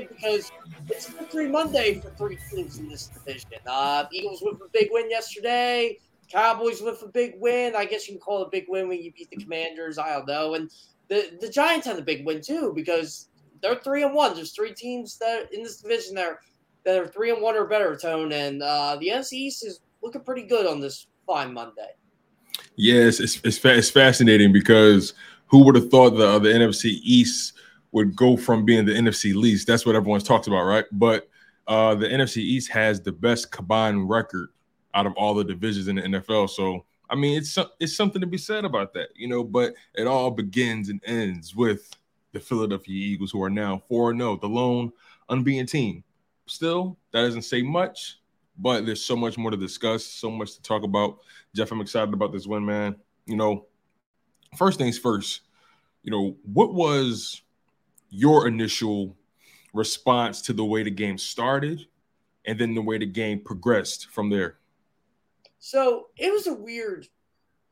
[0.00, 0.50] Because
[0.88, 3.50] it's Victory Monday for three teams in this division.
[3.66, 5.98] Uh, Eagles with a big win yesterday.
[6.30, 7.76] Cowboys with a big win.
[7.76, 9.98] I guess you can call it a big win when you beat the Commanders.
[9.98, 10.54] I don't know.
[10.54, 10.70] And
[11.08, 13.28] the, the Giants had a big win too because
[13.60, 14.34] they're three and one.
[14.34, 16.40] There's three teams that in this division that are,
[16.84, 17.96] that are three and one or better.
[17.96, 21.90] Tone and uh, the NFC East is looking pretty good on this fine Monday.
[22.76, 25.14] Yes, it's it's, fa- it's fascinating because
[25.46, 27.54] who would have thought the the NFC East
[27.92, 29.66] would go from being the NFC least?
[29.66, 30.84] That's what everyone's talked about, right?
[30.92, 31.28] But
[31.66, 34.48] uh, the NFC East has the best combined record
[34.94, 36.50] out of all the divisions in the NFL.
[36.50, 39.44] So I mean, it's it's something to be said about that, you know.
[39.44, 41.94] But it all begins and ends with
[42.32, 44.90] the Philadelphia Eagles, who are now four zero, the lone
[45.28, 46.02] unbeaten team.
[46.46, 48.18] Still, that doesn't say much,
[48.58, 51.18] but there's so much more to discuss, so much to talk about.
[51.54, 52.96] Jeff, I'm excited about this win, man.
[53.26, 53.66] You know,
[54.56, 55.42] first things first,
[56.02, 57.42] you know, what was
[58.14, 59.16] your initial
[59.72, 61.86] response to the way the game started
[62.44, 64.58] and then the way the game progressed from there?
[65.58, 67.08] So it was a weird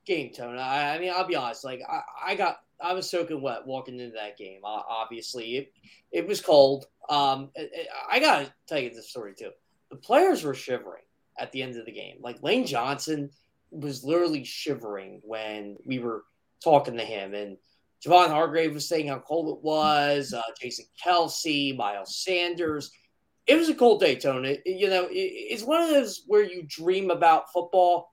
[0.06, 0.56] game, Tone.
[0.56, 1.62] I, I mean, I'll be honest.
[1.64, 4.60] Like, I, I got, I was soaking wet walking into that game.
[4.64, 5.72] Obviously, it,
[6.10, 6.86] it was cold.
[7.10, 7.68] Um, I,
[8.12, 9.50] I gotta tell you this story too.
[9.90, 11.02] The players were shivering
[11.38, 12.16] at the end of the game.
[12.20, 13.30] Like Lane Johnson
[13.70, 16.24] was literally shivering when we were
[16.62, 17.58] talking to him, and
[18.05, 20.33] Javon Hargrave was saying how cold it was.
[20.33, 22.91] Uh, Jason Kelce, Miles Sanders.
[23.47, 24.59] It was a cold day, Tony.
[24.65, 28.12] It- you know, it, it's one of those where you dream about football.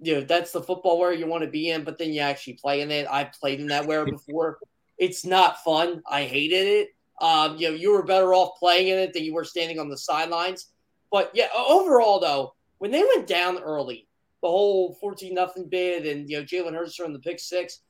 [0.00, 2.54] You know, that's the football where you want to be in, but then you actually
[2.54, 3.06] play in it.
[3.10, 4.58] I played in that wear before.
[4.98, 6.02] It's not fun.
[6.06, 6.88] I hated it.
[7.20, 9.88] Um, you know, you were better off playing in it than you were standing on
[9.88, 10.70] the sidelines.
[11.10, 14.06] But yeah, overall though, when they went down early,
[14.42, 17.80] the whole fourteen nothing bid, and you know Jalen Hurts on the pick six,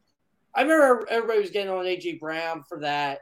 [0.57, 3.21] I remember everybody was getting on AJ Brown for that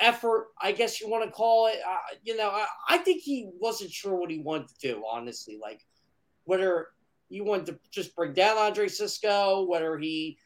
[0.00, 1.78] effort, I guess you want to call it.
[1.86, 5.58] Uh, you know, I, I think he wasn't sure what he wanted to do, honestly.
[5.60, 5.80] Like
[6.44, 6.88] whether
[7.28, 10.38] he wanted to just bring down Andre Cisco, whether he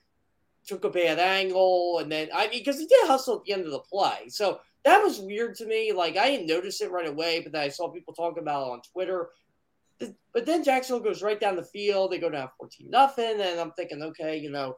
[0.66, 3.64] took a bad angle, and then I mean, because he did hustle at the end
[3.64, 5.92] of the play, so that was weird to me.
[5.92, 8.72] Like I didn't notice it right away, but then I saw people talk about it
[8.72, 9.28] on Twitter.
[10.32, 12.12] But then Jacksonville goes right down the field.
[12.12, 14.76] They go down fourteen nothing, and I'm thinking, okay, you know,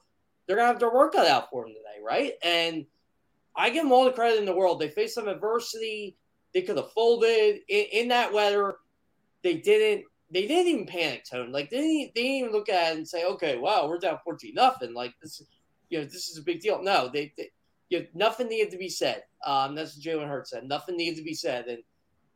[0.51, 2.33] they're gonna have their work cut out for them today, right?
[2.43, 2.85] And
[3.55, 4.81] I give them all the credit in the world.
[4.81, 6.17] They faced some adversity.
[6.53, 8.75] They could have folded in, in that weather.
[9.45, 10.07] They didn't.
[10.33, 11.53] They didn't even panic, tone.
[11.53, 14.19] Like they didn't, they didn't even look at it and say, "Okay, wow, we're down
[14.25, 14.93] fourteen nothing.
[14.93, 15.41] Like this,
[15.89, 17.51] you know, this is a big deal." No, they, they
[17.89, 19.23] you know, nothing needed to be said.
[19.47, 20.65] Um, that's what Jalen Hurts said.
[20.65, 21.79] Nothing needed to be said, and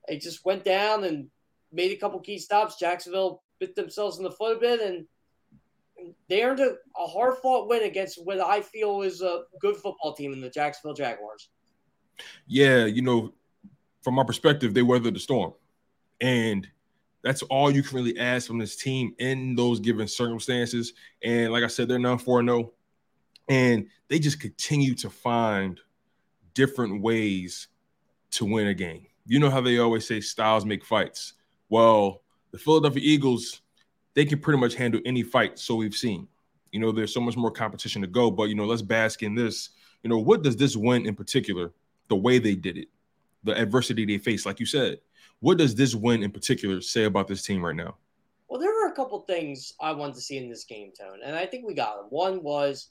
[0.06, 1.26] they just went down and
[1.72, 2.78] made a couple key stops.
[2.78, 5.04] Jacksonville bit themselves in the foot a bit, and
[6.28, 10.14] they earned a, a hard fought win against what I feel is a good football
[10.14, 11.48] team in the Jacksonville Jaguars.
[12.46, 13.32] Yeah, you know,
[14.02, 15.54] from my perspective, they weathered the storm.
[16.20, 16.68] And
[17.22, 20.92] that's all you can really ask from this team in those given circumstances.
[21.22, 22.72] And like I said, they're now 4 0.
[23.48, 25.80] And they just continue to find
[26.52, 27.68] different ways
[28.32, 29.06] to win a game.
[29.26, 31.34] You know how they always say styles make fights.
[31.68, 32.22] Well,
[32.52, 33.62] the Philadelphia Eagles,
[34.14, 35.58] they can pretty much handle any fight.
[35.58, 36.28] So we've seen.
[36.72, 39.34] You know, there's so much more competition to go, but you know, let's bask in
[39.34, 39.70] this.
[40.02, 41.72] You know, what does this win in particular,
[42.08, 42.88] the way they did it,
[43.44, 44.44] the adversity they face.
[44.44, 44.98] Like you said,
[45.40, 47.96] what does this win in particular say about this team right now?
[48.48, 51.36] Well, there were a couple things I wanted to see in this game, Tone, and
[51.36, 52.06] I think we got them.
[52.10, 52.90] One was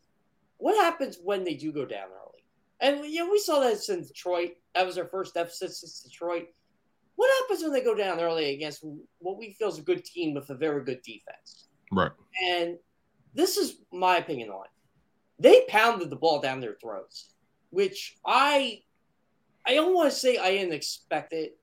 [0.57, 2.43] what happens when they do go down early,
[2.79, 4.51] and you know, we saw that since Detroit.
[4.75, 6.47] That was their first deficit since Detroit.
[7.15, 8.83] What happens when they go down early against
[9.19, 11.67] what we feel is a good team with a very good defense?
[11.91, 12.11] Right.
[12.43, 12.77] And
[13.33, 14.71] this is my opinion on it.
[15.39, 17.33] They pounded the ball down their throats,
[17.69, 18.81] which I
[19.65, 21.57] I don't want to say I didn't expect it,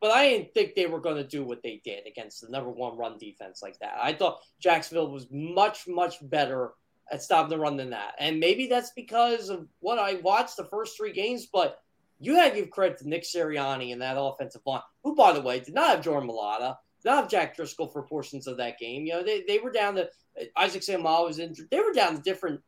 [0.00, 2.70] but I didn't think they were going to do what they did against the number
[2.70, 3.98] one run defense like that.
[4.00, 6.72] I thought Jacksonville was much, much better
[7.10, 8.14] at stopping the run than that.
[8.18, 11.82] And maybe that's because of what I watched the first three games, but
[12.20, 15.40] you got to give credit to Nick Sirianni and that offensive line, who, by the
[15.40, 18.78] way, did not have Jordan Mailata, did not have Jack Driscoll for portions of that
[18.78, 19.06] game.
[19.06, 21.68] You know, they, they were down to uh, Isaac Seumalo was injured.
[21.70, 22.60] They were down to different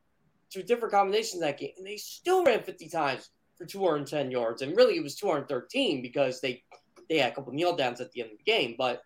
[0.52, 4.62] to different combinations that game, and they still ran 50 times for 210 yards.
[4.62, 6.62] And really, it was 213 because they
[7.08, 8.74] they had a couple kneel downs at the end of the game.
[8.78, 9.02] But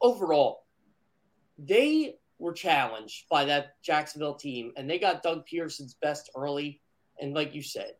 [0.00, 0.64] overall,
[1.58, 6.82] they were challenged by that Jacksonville team, and they got Doug Pederson's best early.
[7.20, 7.92] And like you said,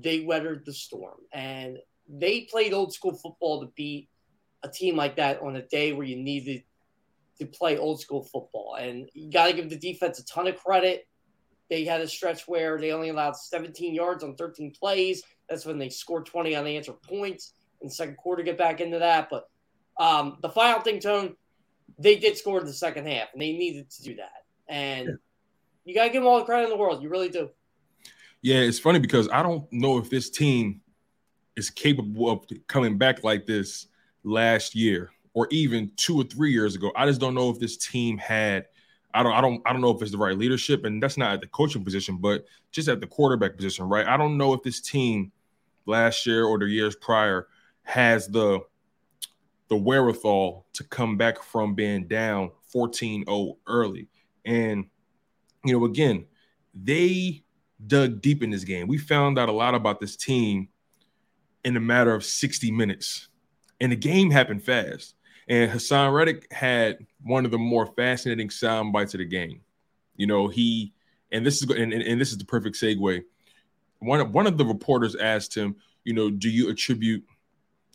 [0.00, 1.78] they weathered the storm, and
[2.08, 4.08] they played old school football to beat
[4.62, 6.62] a team like that on a day where you needed
[7.38, 8.76] to play old school football.
[8.78, 11.06] And you got to give the defense a ton of credit.
[11.68, 15.22] They had a stretch where they only allowed 17 yards on 13 plays.
[15.48, 18.42] That's when they scored 20 unanswered points in the second quarter.
[18.42, 19.48] Get back into that, but
[19.98, 21.34] um, the final thing, Tone,
[21.98, 24.44] they did score in the second half, and they needed to do that.
[24.68, 25.18] And
[25.84, 27.02] you got to give them all the credit in the world.
[27.02, 27.50] You really do.
[28.42, 30.80] Yeah, it's funny because I don't know if this team
[31.56, 33.86] is capable of coming back like this
[34.22, 36.92] last year or even two or three years ago.
[36.96, 38.66] I just don't know if this team had
[39.16, 41.32] I don't I don't I don't know if it's the right leadership, and that's not
[41.32, 44.06] at the coaching position, but just at the quarterback position, right?
[44.06, 45.32] I don't know if this team
[45.86, 47.48] last year or the years prior
[47.82, 48.60] has the
[49.68, 54.08] the wherewithal to come back from being down 14-0 early.
[54.44, 54.84] And
[55.64, 56.26] you know, again,
[56.74, 57.42] they
[57.84, 58.86] dug deep in this game.
[58.86, 60.68] We found out a lot about this team
[61.64, 63.28] in a matter of 60 minutes.
[63.80, 65.14] And the game happened fast.
[65.48, 69.60] And Haason Reddick had one of the more fascinating sound bites of the game.
[70.16, 70.92] You know, he
[71.30, 73.22] and this is and, and this is the perfect segue.
[73.98, 77.24] One of one of the reporters asked him, you know, do you attribute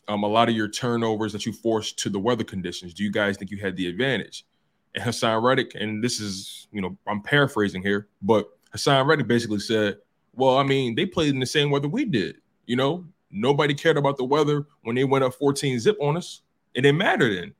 [0.07, 2.94] um, a lot of your turnovers that you forced to the weather conditions?
[2.94, 4.45] Do you guys think you had the advantage?
[4.94, 9.59] And Haason Reddick, and this is, you know, I'm paraphrasing here, but Haason Reddick basically
[9.59, 9.97] said,
[10.33, 12.38] Well, I mean, they played in the same weather we did.
[12.65, 16.41] You know, nobody cared about the weather when they went up 14 zip on us.
[16.73, 17.53] It didn't matter then.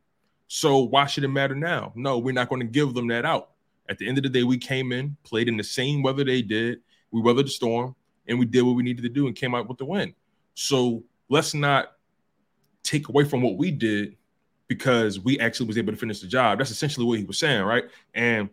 [0.48, 1.92] So why should it matter now?
[1.96, 3.52] No, we're not going to give them that out.
[3.90, 6.42] At the end of the day, we came in, played in the same weather they
[6.42, 6.82] did.
[7.12, 7.96] We weathered the storm,
[8.28, 10.14] and we did what we needed to do and came out with the win.
[10.54, 11.94] So let's not
[12.84, 14.16] take away from what we did
[14.68, 16.58] because we actually was able to finish the job.
[16.58, 17.86] That's essentially what he was saying, right?
[18.14, 18.50] And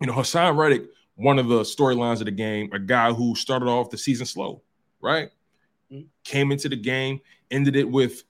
[0.00, 0.84] you know, Haason Reddick,
[1.20, 4.62] one of the storylines of the game, a guy who started off the season slow,
[5.00, 5.28] right?
[5.92, 6.06] Mm-hmm.
[6.24, 7.20] Came into the game,
[7.50, 8.24] ended it with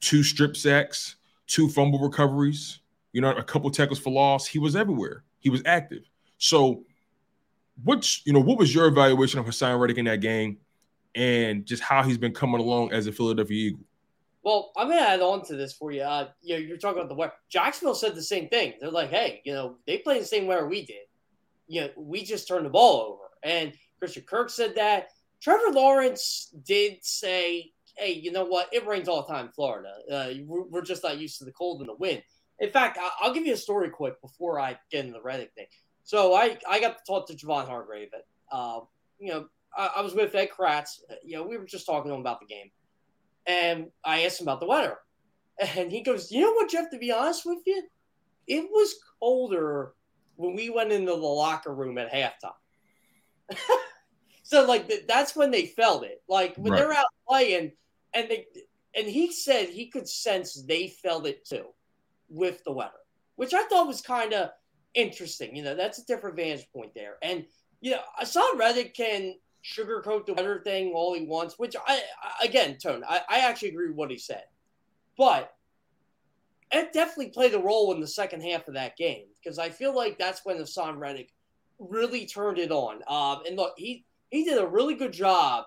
[0.00, 1.16] two strip sacks,
[1.46, 2.80] two fumble recoveries,
[3.12, 4.46] you know, a couple tackles for loss.
[4.46, 5.22] He was everywhere.
[5.38, 6.02] He was active.
[6.38, 6.84] So,
[7.84, 10.58] what you know, what was your evaluation of Haason Reddick in that game,
[11.14, 13.84] and just how he's been coming along as a Philadelphia Eagle?
[14.42, 16.02] Well, I'm gonna add on to this for you.
[16.02, 17.32] Uh, you know, you're talking about the weather.
[17.48, 18.74] Jacksonville said the same thing.
[18.80, 21.06] They're like, hey, you know, they play the same weather we did.
[21.66, 23.22] You know, we just turned the ball over.
[23.42, 25.08] And Christian Kirk said that.
[25.40, 28.68] Trevor Lawrence did say hey, you know what?
[28.72, 29.92] It rains all the time in Florida.
[30.10, 32.22] Uh, we're, just not used to the cold and the wind.
[32.58, 35.52] In fact, I, will give you a story quick before I get into the Reddick
[35.54, 35.66] thing.
[36.04, 38.10] So I, I got to talk to Javon Hargrave.
[38.52, 38.80] uh,
[39.18, 41.00] you know, I, I, was with Ed Kratz.
[41.24, 42.70] You know, we were just talking to him about the game.
[43.46, 44.98] And I asked him about the weather.
[45.76, 47.84] And he goes, you know what, Jeff, to be honest with you?
[48.48, 49.92] It was colder
[50.36, 52.52] when we went into the locker room at halftime.
[54.42, 56.22] so, like, that's when they felt it.
[56.28, 56.78] Like, when right.
[56.78, 57.72] they're out playing–
[58.14, 58.46] and they
[58.96, 61.66] and he said he could sense they felt it too
[62.28, 62.92] with the weather,
[63.36, 64.50] which I thought was kind of
[64.94, 65.54] interesting.
[65.54, 67.16] You know, that's a different vantage point there.
[67.22, 67.44] And
[67.80, 72.00] you know, I saw Reddick can sugarcoat the weather thing all he wants, which I,
[72.22, 74.44] I again, Tone, I, I actually agree with what he said,
[75.18, 75.52] but
[76.72, 79.94] it definitely played a role in the second half of that game because I feel
[79.94, 81.32] like that's when Haason Reddick
[81.78, 82.96] really turned it on.
[83.08, 85.64] Um, and look, he he did a really good job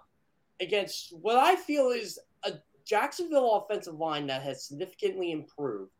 [0.60, 2.54] against what I feel is a
[2.86, 5.92] Jacksonville offensive line that has significantly improved,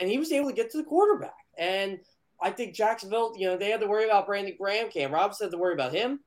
[0.00, 1.34] and he was able to get to the quarterback.
[1.58, 1.98] And
[2.40, 4.90] I think Jacksonville, you know, they had to worry about Brandon Graham.
[4.90, 6.20] Cam Robinson had to worry about him.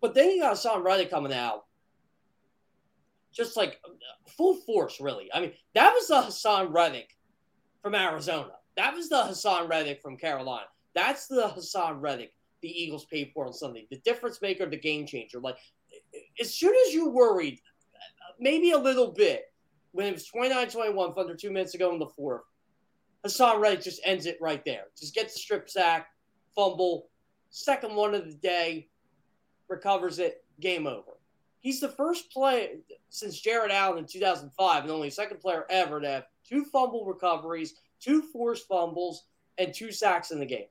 [0.00, 1.64] But then you got Sean Reddick coming out.
[3.32, 3.80] Just like
[4.28, 5.30] full force, really.
[5.32, 7.16] I mean, that was the Haason Reddick
[7.82, 8.52] from Arizona.
[8.76, 10.66] That was the Haason Reddick from Carolina.
[10.94, 13.86] That's the Haason Reddick the Eagles paid for on Sunday.
[13.90, 15.40] The difference maker, the game changer.
[15.40, 15.56] Like,
[16.40, 17.60] as soon as you worried,
[18.38, 19.52] maybe a little bit,
[19.90, 22.42] when it was 29 21 under two minutes to go in the fourth,
[23.26, 24.84] Haason Reddick just ends it right there.
[24.98, 26.08] Just gets the strip sack,
[26.54, 27.08] fumble,
[27.50, 28.88] second one of the day,
[29.68, 31.11] recovers it, game over.
[31.62, 32.70] He's the first player
[33.08, 37.74] since Jared Allen in 2005 and only second player ever to have two fumble recoveries,
[38.00, 39.24] two forced fumbles,
[39.58, 40.66] and two sacks in the game.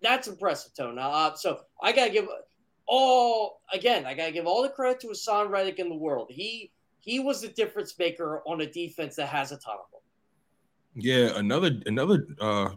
[0.00, 0.98] That's impressive, Tone.
[0.98, 2.28] Uh, so I gotta give
[2.86, 4.06] all again.
[4.06, 6.28] I gotta give all the credit to Haason Reddick in the world.
[6.30, 10.00] He he was the difference maker on a defense that has a ton of them.
[10.94, 12.70] Yeah, another another uh,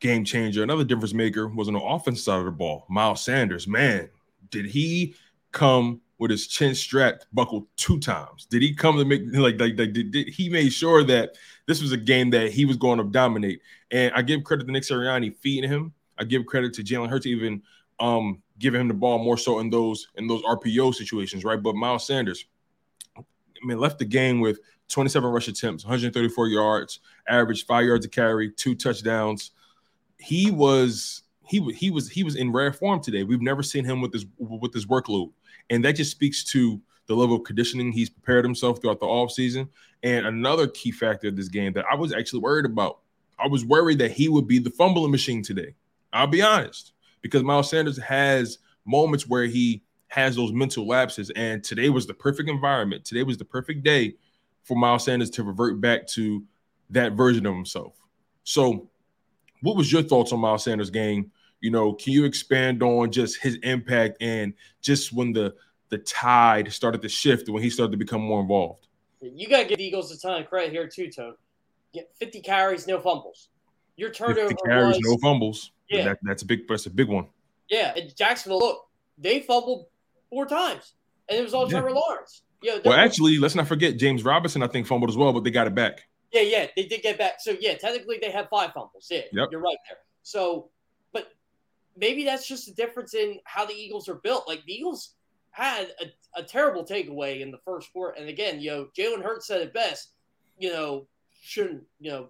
[0.00, 2.84] game changer, another difference maker was on the offense side of the ball.
[2.90, 4.10] Miles Sanders, man,
[4.50, 5.14] did he
[5.52, 8.44] come with his chin strapped, buckled two times?
[8.44, 11.36] Did he come to make like like, like did, did, he made sure that
[11.66, 13.60] this was a game that he was going to dominate?
[13.90, 15.92] And I give credit to Nick Sirianni feeding him.
[16.18, 17.62] I give credit to Jalen Hurts even
[17.98, 21.60] um, giving him the ball more so in those in those RPO situations, right?
[21.60, 22.44] But Miles Sanders,
[23.16, 23.22] I
[23.64, 28.50] mean, left the game with 27 rush attempts, 134 yards, average five yards a carry,
[28.50, 29.52] two touchdowns.
[30.18, 33.22] He was he he was he was in rare form today.
[33.22, 35.32] We've never seen him with this with this workload,
[35.70, 39.68] and that just speaks to the level of conditioning he's prepared himself throughout the offseason.
[40.02, 43.00] And another key factor of this game that I was actually worried about.
[43.38, 45.74] I was worried that he would be the fumbling machine today.
[46.12, 51.62] I'll be honest, because Miles Sanders has moments where he has those mental lapses, and
[51.62, 53.04] today was the perfect environment.
[53.04, 54.16] Today was the perfect day
[54.64, 56.44] for Miles Sanders to revert back to
[56.90, 57.94] that version of himself.
[58.44, 58.88] So,
[59.62, 61.30] what was your thoughts on Miles Sanders' game?
[61.60, 65.54] You know, can you expand on just his impact and just when the
[65.90, 68.86] the tide started to shift when he started to become more involved?
[69.20, 71.34] You got to give the Eagles a ton of credit here too, Toad.
[71.92, 73.48] Get 50 carries, no fumbles.
[73.96, 75.72] Your turnover 50 carries, was, no fumbles.
[75.90, 77.26] Yeah, that, that's a big that's a big one.
[77.68, 78.86] Yeah, and Jacksonville, look,
[79.18, 79.86] they fumbled
[80.30, 80.94] four times,
[81.28, 81.80] and it was all yeah.
[81.80, 82.42] Trevor Lawrence.
[82.62, 82.78] Yeah.
[82.84, 84.62] Well, actually, let's not forget James Robinson.
[84.62, 86.06] I think fumbled as well, but they got it back.
[86.32, 87.34] Yeah, yeah, they did get back.
[87.40, 89.08] So yeah, technically they had five fumbles.
[89.10, 89.48] Yeah, yep.
[89.50, 89.98] you're right there.
[90.22, 90.70] So,
[92.00, 94.48] maybe that's just a difference in how the Eagles are built.
[94.48, 95.14] Like the Eagles
[95.50, 99.46] had a, a terrible takeaway in the first quarter, and again, you know, Jalen Hurts
[99.46, 100.12] said it best.
[100.58, 101.06] You know,
[101.42, 102.28] shouldn't you know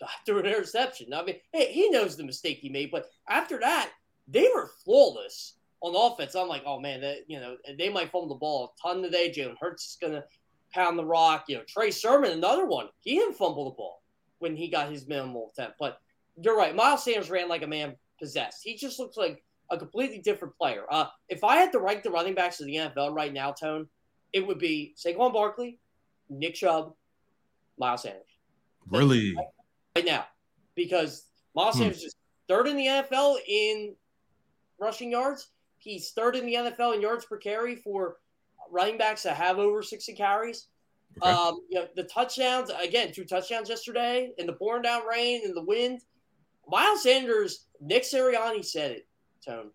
[0.26, 1.12] threw an interception.
[1.12, 3.90] I mean, hey, he knows the mistake he made, but after that,
[4.28, 6.34] they were flawless on offense.
[6.34, 9.32] I'm like, oh man, that you know, they might fumble the ball a ton today.
[9.36, 10.24] Jalen Hurts is gonna
[10.72, 11.44] pound the rock.
[11.48, 14.02] You know, Trey Sermon, another one, he didn't fumble the ball
[14.38, 15.76] when he got his minimal attempt.
[15.80, 15.98] But
[16.40, 18.60] you're right, Miles Sanders ran like a man possessed.
[18.62, 20.84] He just looks like a completely different player.
[20.90, 23.88] Uh, if I had to rank the running backs of the NFL right now, Tone,
[24.32, 25.78] it would be Saquon Barkley,
[26.28, 26.94] Nick Chubb,
[27.78, 28.22] Miles Sanders.
[28.90, 29.36] Really?
[29.98, 30.24] right now
[30.74, 31.82] because Miles hmm.
[31.82, 32.14] Sanders is
[32.48, 33.94] third in the NFL in
[34.78, 35.48] rushing yards.
[35.78, 38.16] He's third in the NFL in yards per carry for
[38.70, 40.68] running backs that have over 60 carries.
[41.20, 41.30] Okay.
[41.30, 45.56] Um, you know, the touchdowns, again, two touchdowns yesterday in the pouring down rain and
[45.56, 46.00] the wind.
[46.68, 49.08] Miles Sanders, Nick Sirianni said it,
[49.44, 49.70] Tone.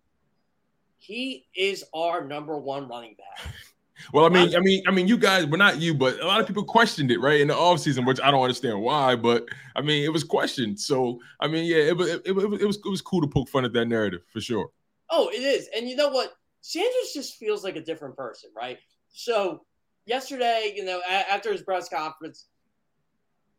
[0.96, 3.52] He is our number one running back.
[4.12, 6.40] Well, I mean, I mean, I mean, you guys, but not you, but a lot
[6.40, 9.46] of people questioned it, right, in the off season, which I don't understand why, but
[9.76, 10.78] I mean, it was questioned.
[10.78, 13.64] So, I mean, yeah, it, it, it, it was it was cool to poke fun
[13.64, 14.70] at that narrative for sure.
[15.10, 16.32] Oh, it is, and you know what?
[16.60, 18.78] Sanders just feels like a different person, right?
[19.12, 19.64] So,
[20.06, 22.46] yesterday, you know, after his press conference,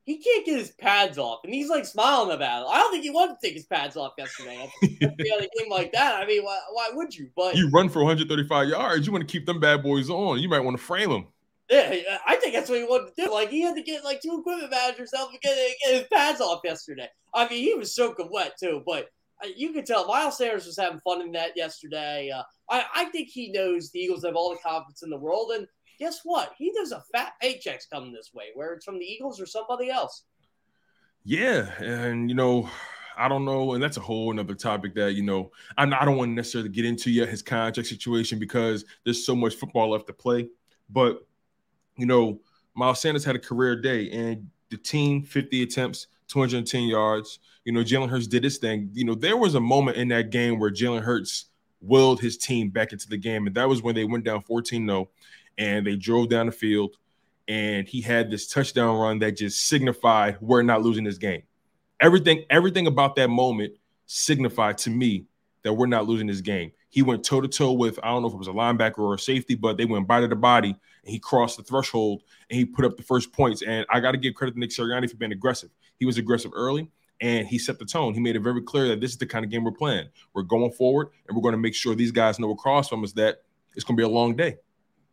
[0.06, 2.70] he can't get his pads off, and he's like smiling about it.
[2.70, 4.70] I don't think he wanted to take his pads off yesterday.
[4.84, 7.30] After a game like that, I mean, why, why, would you?
[7.36, 10.40] But you run for 135 yards, you want to keep them bad boys on.
[10.40, 11.28] You might want to frame them.
[11.70, 11.96] Yeah,
[12.28, 13.34] I think that's what he wanted to do.
[13.34, 16.40] Like he had to get like two equipment managers help to get, get his pads
[16.40, 17.10] off yesterday.
[17.34, 19.10] I mean, he was soaking wet too, but
[19.44, 22.30] uh, you could tell Miles Sanders was having fun in that yesterday.
[22.30, 25.52] Uh, I, I think he knows the Eagles have all the confidence in the world,
[25.56, 26.54] and guess what?
[26.58, 29.90] He does a fat paychecks coming this way, where it's from the Eagles or somebody
[29.90, 30.24] else.
[31.24, 32.70] Yeah, and you know,
[33.18, 36.18] I don't know, and that's a whole another topic that you know I, I don't
[36.18, 40.08] want to necessarily get into yet his contract situation because there's so much football left
[40.08, 40.50] to play.
[40.90, 41.26] But
[41.98, 42.42] you know,
[42.76, 47.40] Miles Sanders had a career day, and the team 50 attempts, 210 yards.
[47.64, 48.90] You know, Jalen Hurts did his thing.
[48.94, 51.46] You know, there was a moment in that game where Jalen Hurts
[51.82, 54.86] willed his team back into the game, and that was when they went down 14
[54.86, 55.10] 0
[55.58, 56.98] and they drove down the field
[57.48, 61.44] and he had this touchdown run that just signified we're not losing this game.
[62.00, 63.74] Everything, everything about that moment
[64.06, 65.26] signified to me
[65.64, 66.72] that we're not losing this game.
[66.90, 69.16] He went toe to toe with I don't know if it was a linebacker or
[69.16, 72.66] a safety, but they went body to body, and he crossed the threshold and he
[72.66, 73.62] put up the first points.
[73.62, 75.70] And I got to give credit to Nick Sirianni for being aggressive.
[75.98, 78.14] He was aggressive early, and he set the tone.
[78.14, 80.08] He made it very clear that this is the kind of game we're playing.
[80.34, 83.12] We're going forward, and we're going to make sure these guys know across from us
[83.14, 83.42] that
[83.76, 84.58] it's going to be a long day.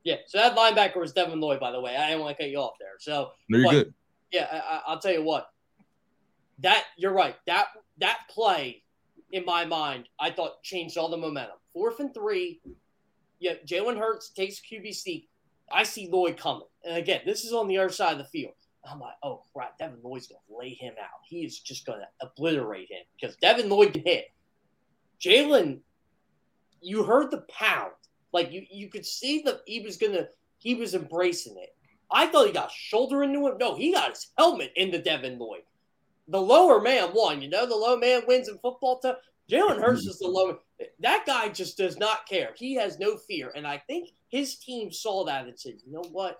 [0.05, 0.17] Yeah.
[0.27, 1.97] So that linebacker was Devin Lloyd, by the way.
[1.97, 2.95] I didn't want to cut you off there.
[2.99, 3.95] So no, you're but, good.
[4.33, 5.51] Yeah, I, will tell you what.
[6.61, 7.37] That you're right.
[7.47, 7.67] That
[7.99, 8.83] that play,
[9.31, 11.57] in my mind, I thought changed all the momentum.
[11.73, 12.61] Fourth and three.
[13.41, 15.29] Yeah, Jalen Hurts takes QB sneak.
[15.71, 18.55] I see Lloyd coming, and again, this is on the other side of the field.
[18.89, 21.21] I'm like, oh crap, Devin Lloyd's gonna lay him out.
[21.25, 24.27] He is just gonna obliterate him because Devin Lloyd can hit.
[25.21, 25.81] Jalen,
[26.81, 27.93] you heard the pound.
[28.33, 31.75] Like you, you could see that he was gonna, he was embracing it.
[32.11, 33.57] I thought he got shoulder into him.
[33.59, 35.62] No, he got his helmet into Devin Lloyd.
[36.29, 37.43] The lower man won.
[37.43, 38.99] You know, the low man wins in football.
[39.01, 39.12] T-
[39.51, 40.59] Jalen Hurts is the low.
[41.01, 42.51] That guy just does not care.
[42.57, 46.05] He has no fear, and I think his team saw that and said, "You know
[46.11, 46.39] what?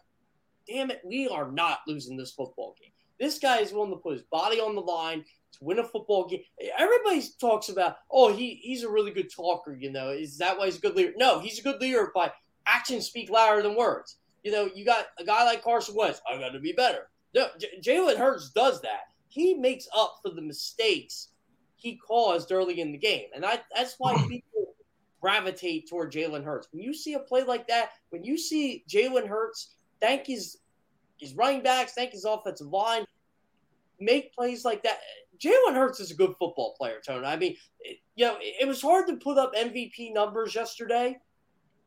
[0.69, 2.93] Damn it, we are not losing this football game.
[3.19, 6.29] This guy is willing to put his body on the line to win a football
[6.29, 6.43] game.
[6.79, 9.75] Everybody talks about, oh, he he's a really good talker.
[9.75, 11.13] You know, is that why he's a good leader?
[11.17, 12.33] No, he's a good leader by
[12.67, 14.19] actions speak louder than words.
[14.43, 16.21] You know, you got a guy like Carson Wentz.
[16.31, 17.11] I got to be better.
[17.35, 19.03] No, J- Jalen Hurts does that.
[19.29, 21.29] He makes up for the mistakes
[21.77, 24.29] he caused early in the game, and I, that's why hmm.
[24.29, 24.75] people
[25.21, 26.69] gravitate toward Jalen Hurts.
[26.73, 30.59] When you see a play like that, when you see Jalen Hurts thank his
[31.19, 33.05] his running backs, thank his offensive line,
[34.01, 34.99] make plays like that.
[35.43, 37.27] Jalen Hurts is a good football player, Tony.
[37.27, 41.19] I mean, it, you know, it, it was hard to put up MVP numbers yesterday,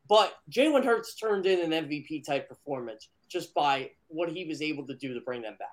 [0.08, 4.86] but Jalen Hurts turned in an MVP type performance just by what he was able
[4.86, 5.68] to do to bring them back.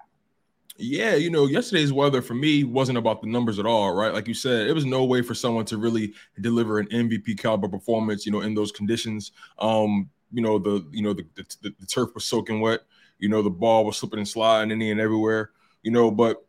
[0.77, 4.11] Yeah, you know, yesterday's weather for me wasn't about the numbers at all, right?
[4.11, 7.67] Like you said, it was no way for someone to really deliver an MVP caliber
[7.67, 9.33] performance, you know, in those conditions.
[9.59, 12.79] Um, you know, the you know the, the, the turf was soaking wet,
[13.19, 15.51] you know, the ball was slipping and sliding in and everywhere,
[15.83, 16.43] you know, but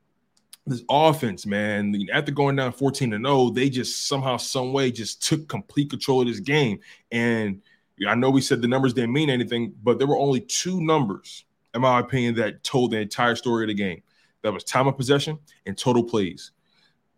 [0.66, 5.22] this offense, man, after going down 14 to 0, they just somehow, some way just
[5.22, 6.80] took complete control of this game.
[7.12, 7.60] And
[8.08, 11.44] I know we said the numbers didn't mean anything, but there were only two numbers,
[11.74, 14.02] in my opinion, that told the entire story of the game.
[14.42, 16.50] That was time of possession and total plays.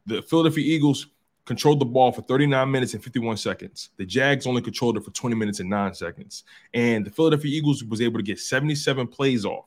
[0.07, 1.09] The Philadelphia Eagles
[1.45, 3.91] controlled the ball for 39 minutes and 51 seconds.
[3.97, 6.45] The Jags only controlled it for 20 minutes and 9 seconds.
[6.75, 9.67] And the Philadelphia Eagles was able to get 77 plays off.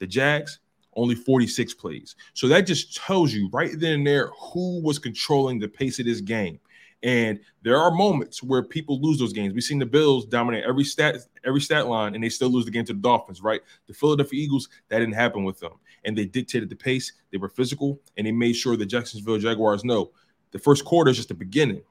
[0.00, 0.58] The Jags
[1.00, 2.16] only 46 plays.
[2.34, 6.06] So that just tells you right then and there who was controlling the pace of
[6.06, 6.60] this game.
[7.02, 9.54] And there are moments where people lose those games.
[9.54, 12.70] We've seen the Bills dominate every stat every stat line, and they still lose the
[12.70, 13.62] game to the Dolphins, right?
[13.86, 15.72] The Philadelphia Eagles, that didn't happen with them.
[16.04, 19.84] And they dictated the pace, they were physical, and they made sure the Jacksonville Jaguars
[19.84, 20.10] know
[20.50, 21.82] the first quarter is just the beginning.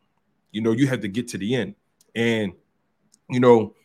[0.52, 1.76] You know, you have to get to the end.
[2.16, 2.54] And,
[3.30, 3.76] you know,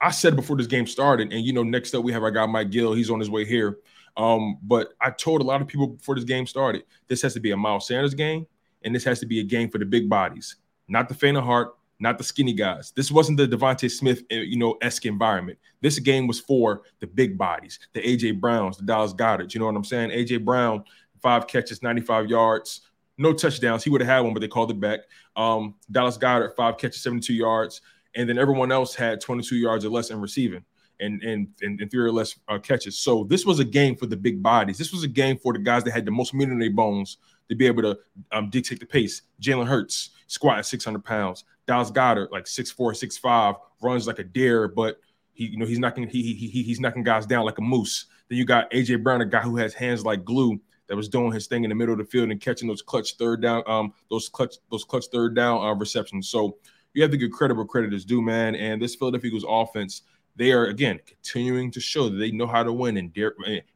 [0.00, 2.46] I said before this game started, and you know, next up we have our guy
[2.46, 2.92] Mike Gill.
[2.92, 3.78] He's on his way here.
[4.16, 7.40] Um, but I told a lot of people before this game started, this has to
[7.40, 8.46] be a Miles Sanders game,
[8.82, 10.56] and this has to be a game for the big bodies,
[10.88, 12.92] not the faint of heart, not the skinny guys.
[12.94, 15.58] This wasn't the DeVonta Smith, eh, you know, esque environment.
[15.80, 19.54] This game was for the big bodies, the AJ Browns, the Dallas Goedert.
[19.54, 20.10] You know what I'm saying?
[20.10, 20.84] AJ Brown,
[21.22, 22.82] five catches, 95 yards,
[23.18, 23.82] no touchdowns.
[23.82, 25.00] He would have had one, but they called it back.
[25.36, 27.80] Um, Dallas Goedert, five catches, 72 yards,
[28.14, 30.64] and then everyone else had 22 yards or less in receiving
[31.00, 32.98] and and and, and three or less uh, catches.
[32.98, 34.78] So this was a game for the big bodies.
[34.78, 37.18] This was a game for the guys that had the most meat in their bones
[37.48, 37.98] to be able to
[38.32, 39.22] um, dictate the pace.
[39.40, 41.44] Jalen Hurts squatting 600 pounds.
[41.66, 45.00] Dallas Goedert like 6'4", 6'5", runs like a deer, but
[45.32, 48.06] he you know he's knocking he, he, he he's knocking guys down like a moose.
[48.28, 51.32] Then you got AJ Brown, a guy who has hands like glue that was doing
[51.32, 53.92] his thing in the middle of the field and catching those clutch third down um
[54.10, 56.28] those clutch those clutch third down uh, receptions.
[56.28, 56.56] So
[56.94, 58.54] you have to give credit where credit is due, man.
[58.54, 60.02] And this Philadelphia Eagles offense
[60.36, 63.12] they are again continuing to show that they know how to win in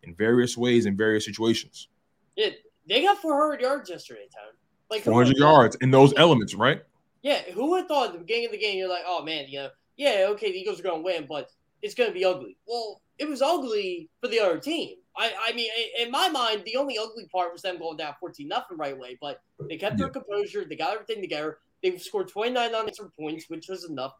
[0.03, 1.89] in various ways in various situations.
[2.37, 2.51] Yeah,
[2.87, 4.53] they got 400 yards yesterday, Tom.
[4.91, 6.83] Like 400 yards in those elements, right?
[7.23, 9.47] Yeah, who would have thought at the beginning of the game you're like, oh man,
[9.49, 11.51] you know, yeah, okay, the Eagles are going to win, but
[11.83, 12.57] it's going to be ugly.
[12.67, 14.97] Well, it was ugly for the other team.
[15.17, 18.49] I, I mean, in my mind, the only ugly part was them going down 14
[18.49, 20.65] nothing right away, but they kept their composure.
[20.65, 21.59] They got everything together.
[21.83, 24.15] They scored 29 unanswered points, which was enough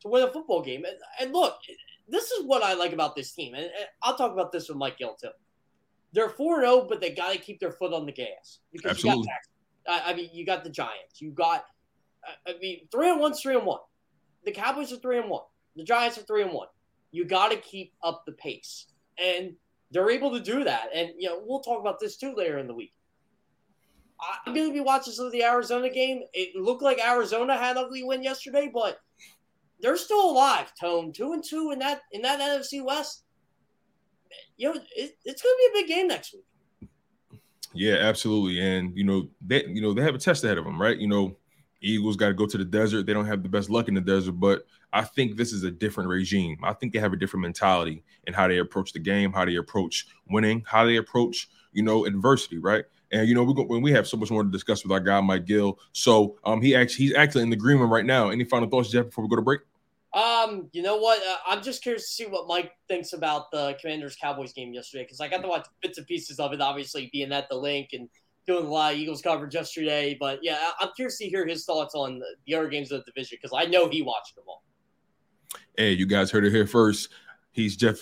[0.00, 0.84] to win a football game.
[0.84, 1.58] And, and look,
[2.08, 3.54] this is what I like about this team.
[3.54, 5.30] And, and I'll talk about this with Mike Gill too.
[6.12, 8.60] They're 4 0, but they got to keep their foot on the gas.
[8.72, 9.22] Because Absolutely.
[9.22, 9.40] you got
[9.88, 11.20] I mean, you got the Giants.
[11.20, 11.64] You got,
[12.46, 13.78] I mean, 3 and 1 3 and 1.
[14.44, 15.42] The Cowboys are 3 and 1.
[15.76, 16.66] The Giants are 3 and 1.
[17.12, 18.86] You got to keep up the pace.
[19.22, 19.54] And
[19.90, 20.88] they're able to do that.
[20.94, 22.92] And, you know, we'll talk about this too later in the week.
[24.46, 26.22] I'm going to be watching some of the Arizona game.
[26.32, 28.98] It looked like Arizona had an ugly win yesterday, but
[29.80, 30.72] they're still alive.
[30.80, 33.24] Tone two and two in that in that NFC West.
[34.56, 36.44] You know, it, it's going to be a big game next week.
[37.74, 38.60] Yeah, absolutely.
[38.60, 40.96] And you know, they you know they have a test ahead of them, right?
[40.96, 41.36] You know,
[41.80, 43.06] Eagles got to go to the desert.
[43.06, 45.70] They don't have the best luck in the desert, but I think this is a
[45.70, 46.58] different regime.
[46.62, 49.56] I think they have a different mentality in how they approach the game, how they
[49.56, 52.84] approach winning, how they approach you know adversity, right?
[53.12, 55.00] And you know, we go, when we have so much more to discuss with our
[55.00, 55.78] guy Mike Gill.
[55.92, 58.30] So um, he actually he's actually in the green room right now.
[58.30, 59.60] Any final thoughts, Jeff, before we go to break?
[60.12, 61.20] Um, you know what?
[61.26, 65.04] Uh, I'm just curious to see what Mike thinks about the Commanders Cowboys game yesterday
[65.04, 66.60] because I got to watch bits and pieces of it.
[66.60, 68.08] Obviously, being at the Linc and
[68.46, 70.16] doing a lot of Eagles coverage yesterday.
[70.18, 73.38] But yeah, I'm curious to hear his thoughts on the other games of the division
[73.40, 74.62] because I know he watched them all.
[75.76, 77.10] Hey, you guys heard it here first.
[77.52, 77.98] He's Jeff.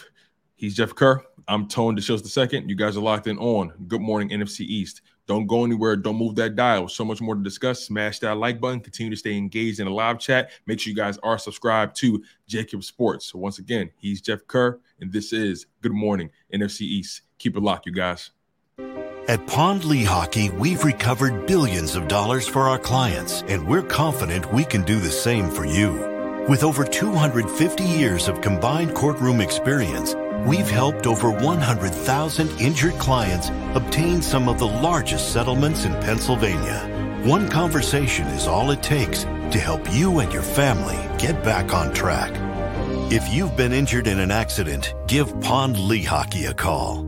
[0.54, 1.24] He's Jeff Kerr.
[1.46, 2.68] I'm Tone DeShields the second.
[2.68, 5.02] You guys are locked in on Good Morning NFC East.
[5.26, 5.96] Don't go anywhere.
[5.96, 6.88] Don't move that dial.
[6.88, 7.84] So much more to discuss.
[7.84, 8.80] Smash that like button.
[8.80, 10.50] Continue to stay engaged in the live chat.
[10.66, 13.26] Make sure you guys are subscribed to JAKIB Sports.
[13.26, 17.22] So once again, he's Jeff Kerr, and this is Good Morning NFC East.
[17.38, 18.30] Keep it locked, you guys.
[19.26, 24.64] At Pond Lehocky, we've recovered billions of dollars for our clients, and we're confident we
[24.64, 26.10] can do the same for you.
[26.46, 30.14] With over 250 years of combined courtroom experience,
[30.46, 36.90] we've helped over 100,000 injured clients obtain some of the largest settlements in Pennsylvania.
[37.24, 41.92] One conversation is all it takes to help you and your family get back on
[41.94, 42.32] track.
[43.10, 47.02] If you've been injured in an accident, give Pond Lehocky a call.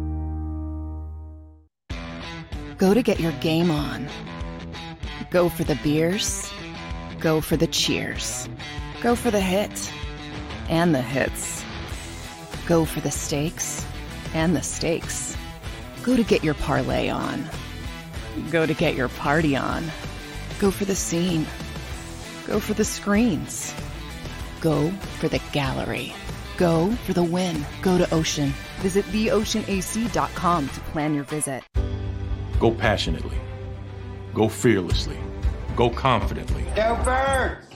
[2.79, 4.09] Go to get your game on.
[5.31, 6.53] Go for the beers.
[7.21, 8.49] Go for the cheers.
[9.01, 9.93] Go for the hit
[10.69, 11.56] and the hits.
[12.67, 13.87] Go for the stakes
[14.35, 15.37] and the stakes.
[16.03, 17.45] Go to get your parlay on.
[18.51, 19.85] Go to get your party on.
[20.59, 21.47] Go for the scene.
[22.47, 23.73] Go for the screens.
[24.61, 26.13] Go for the gallery.
[26.57, 27.65] Go for the win.
[27.83, 28.53] Go to Ocean.
[28.79, 31.63] Visit theoceanac.com to plan your visit.
[32.59, 33.39] Go passionately.
[34.35, 35.19] Go fearlessly.
[35.77, 36.65] Go confidently.
[36.75, 37.76] Go Birds!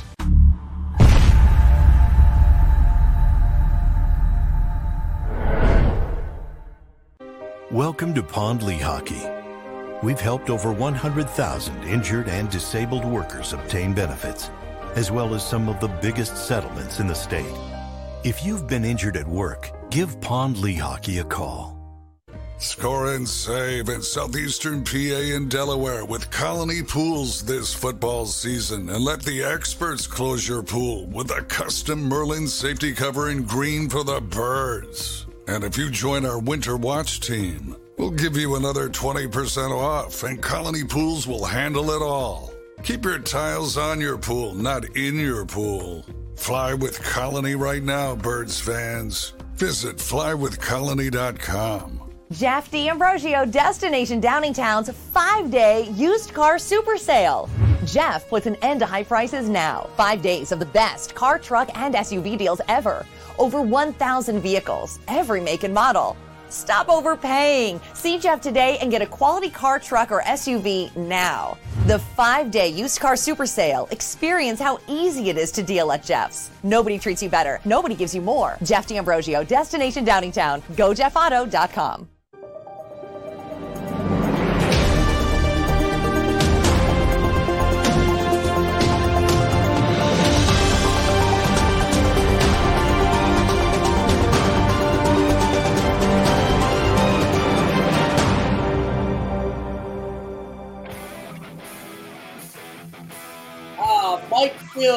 [7.71, 10.03] Welcome to Pond Lehocky.
[10.03, 14.49] We've helped over 100,000 injured and disabled workers obtain benefits,
[14.95, 17.55] as well as some of the biggest settlements in the state.
[18.25, 21.79] If you've been injured at work, give Pond Lehocky a call.
[22.57, 29.01] Score and save in southeastern PA and Delaware with Colony Pools this football season and
[29.01, 34.03] let the experts close your pool with a custom Merlin safety cover in green for
[34.03, 35.25] the birds.
[35.51, 40.41] And if you join our Winter Watch team, we'll give you another 20% off and
[40.41, 42.53] Colony Pools will handle it all.
[42.83, 46.05] Keep your tiles on your pool, not in your pool.
[46.37, 49.33] Fly with Colony right now, Birds fans.
[49.55, 51.97] Visit flywithcolony.com.
[52.31, 57.49] Jeff D'Ambrosio, Destination Downingtown's five day used car super sale.
[57.85, 59.89] Jeff puts an end to high prices now.
[59.97, 63.05] Five days of the best car, truck, and SUV deals ever.
[63.41, 66.15] Over 1,000 vehicles, every make and model.
[66.49, 67.81] Stop overpaying.
[67.93, 71.57] See Jeff today and get a quality car, truck, or SUV now.
[71.87, 73.87] The five day used car super sale.
[73.89, 76.51] Experience how easy it is to deal at Jeff's.
[76.61, 77.59] Nobody treats you better.
[77.65, 78.59] Nobody gives you more.
[78.61, 80.61] Jeff D'Ambrosio, Destination Downingtown.
[80.75, 82.10] GoJeffAuto.com.
[104.81, 104.87] In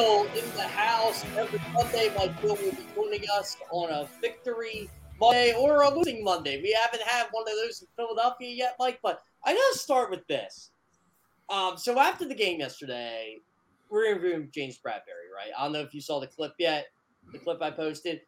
[0.55, 2.11] the house every Monday.
[2.17, 6.59] Mike Gill will be joining us on a victory Monday or a losing Monday.
[6.59, 10.25] We haven't had one of those in Philadelphia yet, Mike, but I gotta start with
[10.25, 10.71] this.
[11.51, 13.37] Um, so after the game yesterday,
[13.91, 15.51] we're interviewing James Bradberry, right?
[15.55, 16.87] I don't know if you saw the clip yet,
[17.31, 18.21] the clip I posted,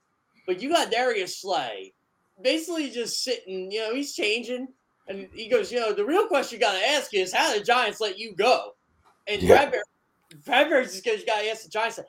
[0.46, 1.92] but you got Darius Slay
[2.40, 4.68] basically just sitting, you know, he's changing,
[5.08, 7.66] and he goes, you know, the real question you gotta ask is how did the
[7.66, 8.74] Giants let you go?
[9.26, 9.66] And Yeah.
[9.66, 9.82] Bradberry
[10.44, 12.00] Bradberry's just because you got to ask the Giants,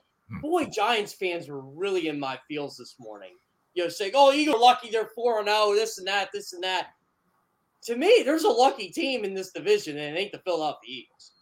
[0.43, 3.35] boy, Giants fans were really in my feels this morning.
[3.75, 6.31] You know, saying, "Oh, you are lucky they're four and zero, oh, this and that,
[6.33, 6.89] this and that."
[7.83, 11.33] To me, there's a lucky team in this division, and it ain't the Philadelphia Eagles.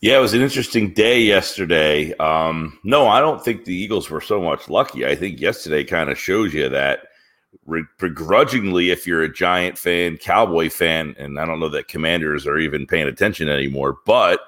[0.00, 2.14] Yeah, it was an interesting day yesterday.
[2.14, 5.06] Um, no, I don't think the Eagles were so much lucky.
[5.06, 7.00] I think yesterday kind of shows you that
[7.98, 12.58] begrudgingly, if you're a Giant fan, Cowboy fan, and I don't know that Commanders are
[12.58, 14.40] even paying attention anymore, but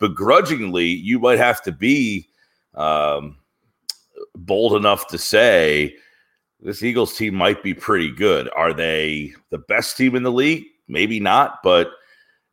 [0.00, 2.28] begrudgingly, you might have to be
[2.74, 3.36] um,
[4.34, 5.94] bold enough to say
[6.60, 8.50] this Eagles team might be pretty good.
[8.56, 10.64] Are they the best team in the league?
[10.88, 11.92] Maybe not, but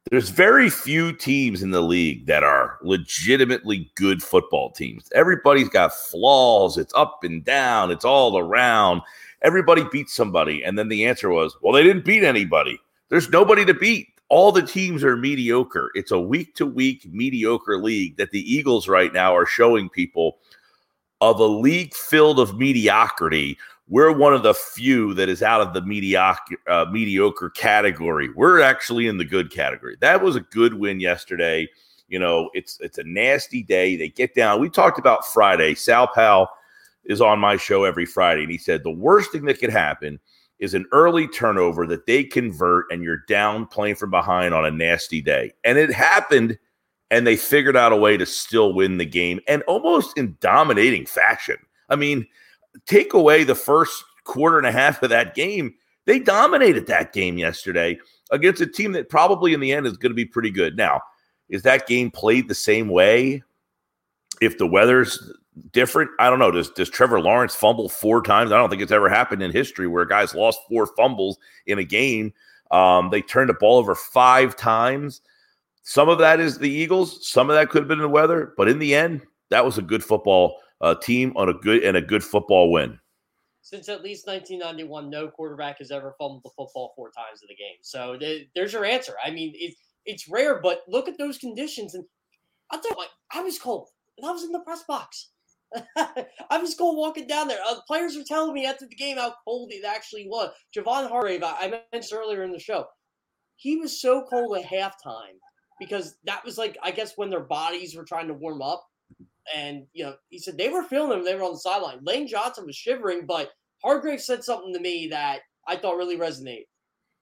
[0.09, 5.09] there's very few teams in the league that are legitimately good football teams.
[5.13, 6.77] Everybody's got flaws.
[6.77, 7.91] It's up and down.
[7.91, 9.01] It's all around.
[9.41, 10.63] Everybody beats somebody.
[10.63, 12.79] And then the answer was, well, they didn't beat anybody.
[13.09, 14.07] There's nobody to beat.
[14.29, 15.91] All the teams are mediocre.
[15.95, 20.37] It's a week to week mediocre league that the Eagles right now are showing people
[21.21, 23.57] of a league filled of mediocrity
[23.89, 28.29] we're one of the few that is out of the mediocre uh, mediocre category.
[28.35, 29.95] We're actually in the good category.
[30.01, 31.69] That was a good win yesterday.
[32.07, 33.95] You know, it's it's a nasty day.
[33.95, 34.59] They get down.
[34.59, 35.73] We talked about Friday.
[35.75, 36.49] Sal Powell
[37.05, 40.19] is on my show every Friday, and he said the worst thing that could happen
[40.59, 44.71] is an early turnover that they convert, and you're down playing from behind on a
[44.71, 45.51] nasty day.
[45.63, 46.57] And it happened,
[47.11, 51.05] and they figured out a way to still win the game, and almost in dominating
[51.05, 51.57] fashion.
[51.89, 52.27] I mean
[52.85, 55.73] take away the first quarter and a half of that game,
[56.05, 57.97] they dominated that game yesterday
[58.31, 60.77] against a team that probably in the end is going to be pretty good.
[60.77, 61.01] Now,
[61.49, 63.43] is that game played the same way?
[64.41, 65.31] If the weather's
[65.71, 66.51] different, I don't know.
[66.51, 68.51] Does does Trevor Lawrence fumble four times?
[68.51, 71.83] I don't think it's ever happened in history where guys lost four fumbles in a
[71.83, 72.33] game.
[72.71, 75.21] Um, they turned the ball over five times.
[75.83, 77.27] Some of that is the Eagles.
[77.27, 79.81] Some of that could have been the weather, but in the end, that was a
[79.81, 82.99] good football uh, team on a good and a good football win.
[83.61, 87.55] Since at least 1991, no quarterback has ever fumbled the football four times in the
[87.55, 87.77] game.
[87.81, 89.13] So th- there's your answer.
[89.23, 91.93] I mean, it, it's rare, but look at those conditions.
[91.93, 92.05] And
[92.71, 95.29] tell you, like, I was cold, and I was in the press box.
[95.95, 97.59] I was cold walking down there.
[97.67, 100.51] Uh, players were telling me after the game how cold it actually was.
[100.75, 102.85] Javon Hargrave, I mentioned earlier in the show,
[103.57, 105.37] he was so cold at halftime
[105.79, 108.85] because that was like, I guess, when their bodies were trying to warm up.
[109.55, 111.23] And you know, he said they were feeling him.
[111.23, 111.99] They were on the sideline.
[112.03, 113.49] Lane Johnson was shivering, but
[113.83, 116.65] Hargrave said something to me that I thought really resonated.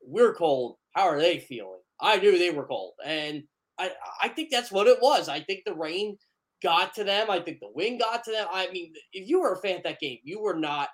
[0.02, 0.78] We're cold.
[0.96, 1.82] How are they feeling?
[2.00, 3.44] I knew they were cold, and
[3.78, 5.30] I I think that's what it was.
[5.30, 6.18] I think the rain
[6.62, 7.30] got to them.
[7.30, 8.48] I think the win got to them.
[8.52, 10.90] I mean, if you were a fan of that game, you were not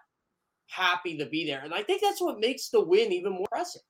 [0.67, 3.81] happy to be there, and I think that's what makes the win even more impressive.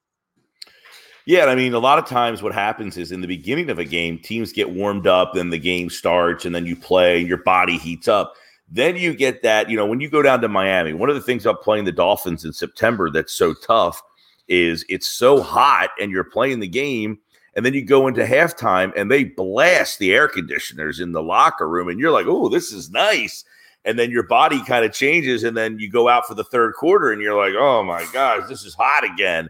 [1.25, 3.85] Yeah, I mean, a lot of times what happens is in the beginning of a
[3.85, 7.43] game, teams get warmed up, then the game starts, and then you play, and your
[7.43, 8.33] body heats up.
[8.67, 11.21] Then you get that, you know, when you go down to Miami, one of the
[11.21, 14.01] things about playing the Dolphins in September that's so tough
[14.47, 17.19] is it's so hot and you're playing the game,
[17.55, 21.67] and then you go into halftime and they blast the air conditioners in the locker
[21.67, 23.43] room, and you're like, oh, this is nice.
[23.83, 26.75] And then your body kind of changes, and then you go out for the third
[26.75, 29.49] quarter, and you're like, oh my gosh, this is hot again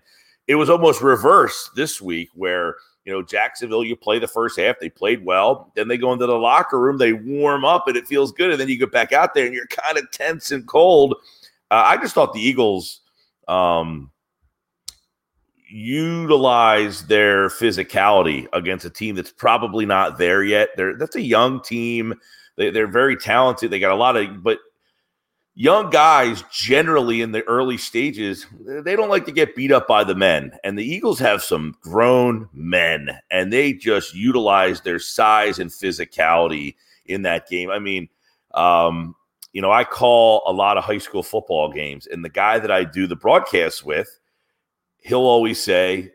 [0.52, 4.80] it was almost reverse this week where you know Jacksonville you play the first half
[4.80, 8.06] they played well then they go into the locker room they warm up and it
[8.06, 10.68] feels good and then you get back out there and you're kind of tense and
[10.68, 11.16] cold
[11.72, 13.00] uh, I just thought the Eagles
[13.48, 14.11] um,
[15.72, 20.70] utilize their physicality against a team that's probably not there yet.
[20.76, 22.14] They're that's a young team.
[22.58, 23.72] They, they're very talented.
[23.72, 24.60] They got a lot of but
[25.54, 30.04] young guys generally in the early stages they don't like to get beat up by
[30.04, 30.52] the men.
[30.64, 36.76] And the eagles have some grown men and they just utilize their size and physicality
[37.06, 37.70] in that game.
[37.70, 38.10] I mean
[38.54, 39.16] um,
[39.54, 42.72] you know i call a lot of high school football games and the guy that
[42.72, 44.21] i do the broadcast with
[45.02, 46.12] he'll always say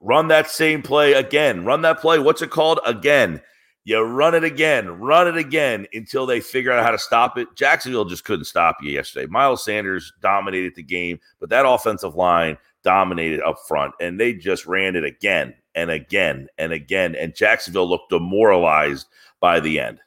[0.00, 3.40] run that same play again run that play what's it called again
[3.86, 7.48] you run it again, run it again until they figure out how to stop it.
[7.54, 9.26] Jacksonville just couldn't stop you yesterday.
[9.26, 14.64] Miles Sanders dominated the game, but that offensive line dominated up front, and they just
[14.64, 17.14] ran it again and again and again.
[17.14, 19.06] And Jacksonville looked demoralized
[19.38, 20.00] by the end.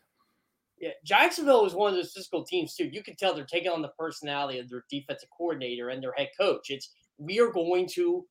[0.80, 2.86] Yeah, Jacksonville was one of those physical teams too.
[2.86, 6.30] You can tell they're taking on the personality of their defensive coordinator and their head
[6.40, 6.70] coach.
[6.70, 8.26] It's we are going to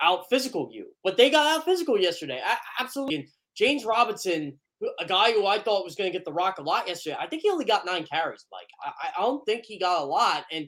[0.00, 2.40] out physical you, but they got out physical yesterday.
[2.44, 3.16] I, absolutely.
[3.16, 4.58] And James Robinson
[4.98, 7.16] a guy who I thought was going to get the rock a lot yesterday.
[7.18, 8.46] I think he only got nine carries.
[8.52, 10.66] Like I, I don't think he got a lot, and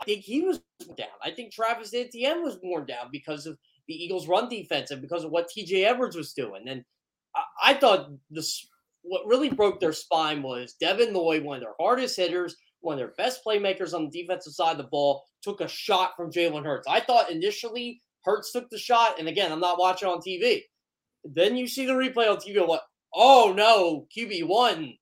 [0.00, 0.60] I think he was
[0.96, 1.08] down.
[1.22, 3.56] I think Travis Etienne was worn down because of
[3.88, 5.84] the Eagles' run defense and because of what T.J.
[5.84, 6.68] Edwards was doing.
[6.68, 6.84] And
[7.34, 8.66] I, I thought this
[9.02, 12.98] what really broke their spine was Devin Lloyd, one of their hardest hitters, one of
[12.98, 16.64] their best playmakers on the defensive side of the ball, took a shot from Jalen
[16.64, 16.86] Hurts.
[16.88, 20.62] I thought initially Hurts took the shot, and again, I'm not watching on TV.
[21.24, 22.66] Then you see the replay on TV.
[22.66, 22.82] What?
[23.14, 24.94] Oh no, QB one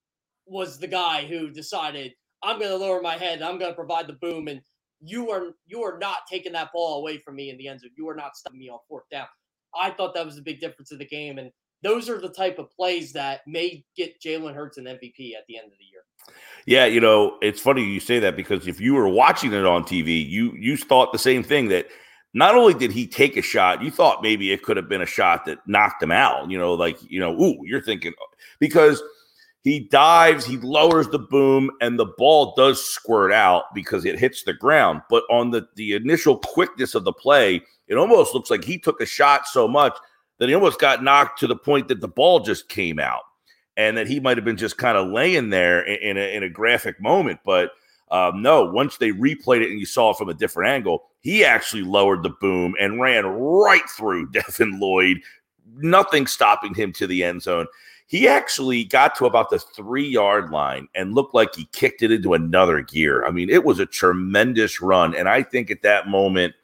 [0.47, 3.43] was the guy who decided I'm going to lower my head.
[3.43, 4.61] I'm going to provide the boom, and
[5.01, 7.91] you are you are not taking that ball away from me in the end zone.
[7.97, 9.27] You are not stopping me on fourth down.
[9.79, 11.51] I thought that was a big difference in the game, and
[11.83, 15.59] those are the type of plays that may get Jalen Hurts an MVP at the
[15.59, 16.03] end of the year.
[16.67, 19.85] Yeah, you know, it's funny you say that because if you were watching it on
[19.85, 21.89] TV, you you thought the same thing that
[22.33, 25.07] not only did he take a shot, you thought maybe it could have been a
[25.07, 26.51] shot that knocked him out.
[26.51, 28.15] You know, like you know, ooh, you're thinking
[28.61, 29.03] because
[29.63, 34.43] he dives, he lowers the boom, and the ball does squirt out because it hits
[34.43, 35.03] the ground.
[35.11, 39.03] But on the the initial quickness of the play, it almost looks like he took
[39.03, 39.97] a shot so much
[40.39, 43.23] that he almost got knocked to the point that the ball just came out
[43.77, 46.43] and that he might have been just kind of laying there in, in, a, in
[46.43, 47.41] a graphic moment.
[47.45, 47.73] But
[48.11, 51.45] um, no, once they replayed it and you saw it from a different angle, he
[51.45, 55.21] actually lowered the boom and ran right through Devin Lloyd,
[55.77, 57.67] nothing stopping him to the end zone.
[58.07, 62.13] He actually got to about the three yard line and looked like he kicked it
[62.13, 63.25] into another gear.
[63.25, 65.17] I mean, it was a tremendous run.
[65.17, 66.55] And I think at that moment,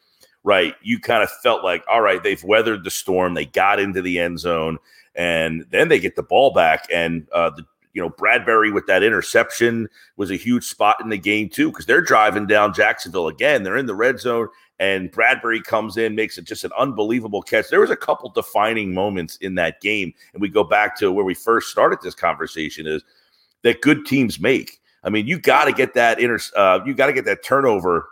[0.45, 3.35] right, you kind of felt like, all right, they've weathered the storm.
[3.35, 4.79] They got into the end zone
[5.15, 6.87] and then they get the ball back.
[6.93, 11.19] And uh, the you know Bradberry with that interception was a huge spot in the
[11.19, 13.63] game too because they're driving down Jacksonville again.
[13.63, 17.69] They're in the red zone, and Bradberry comes in, makes it just an unbelievable catch.
[17.69, 21.25] There was a couple defining moments in that game, and we go back to where
[21.25, 23.03] we first started this conversation: is
[23.63, 24.81] that good teams make.
[25.03, 28.09] I mean, you got to get that inter, uh, you got to get that turnover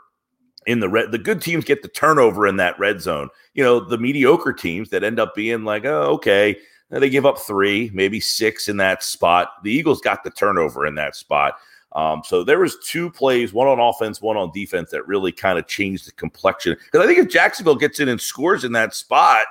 [0.66, 1.12] in the red.
[1.12, 3.28] The good teams get the turnover in that red zone.
[3.54, 6.56] You know, the mediocre teams that end up being like, oh, okay,
[6.90, 9.62] they give up three, maybe six in that spot.
[9.62, 11.54] The Eagles got the turnover in that spot.
[11.92, 15.58] Um, so there was two plays, one on offense, one on defense, that really kind
[15.58, 16.76] of changed the complexion.
[16.84, 19.46] Because I think if Jacksonville gets in and scores in that spot,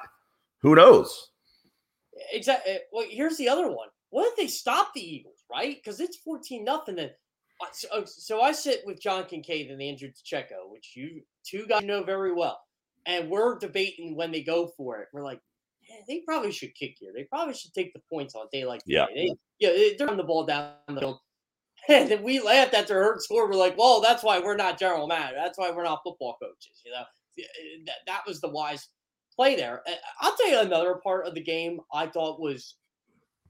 [0.61, 1.31] who knows?
[2.31, 2.73] Exactly.
[2.73, 3.89] Eh, well, here's the other one.
[4.09, 5.75] What if they stop the Eagles, right?
[5.75, 6.99] Because it's 14 nothing.
[6.99, 7.07] Uh,
[7.71, 11.65] so, uh, so, I sit with John Kincade and the injured Checo, which you two
[11.67, 12.59] guys know very well,
[13.05, 15.07] and we're debating when they go for it.
[15.11, 15.41] We're like,
[16.07, 17.11] they probably should kick here.
[17.15, 19.05] They probably should take the points on a day like yeah.
[19.13, 21.19] They, yeah, they're on the ball down the field.
[21.89, 23.47] And then we laughed after Hurt score.
[23.47, 25.37] We're like, well, that's why we're not general manager.
[25.37, 26.81] That's why we're not football coaches.
[26.83, 27.03] You know,
[27.39, 27.43] eh,
[27.85, 28.89] that, that was the wise
[29.37, 29.83] play there.
[30.19, 32.75] I'll tell you another part of the game I thought was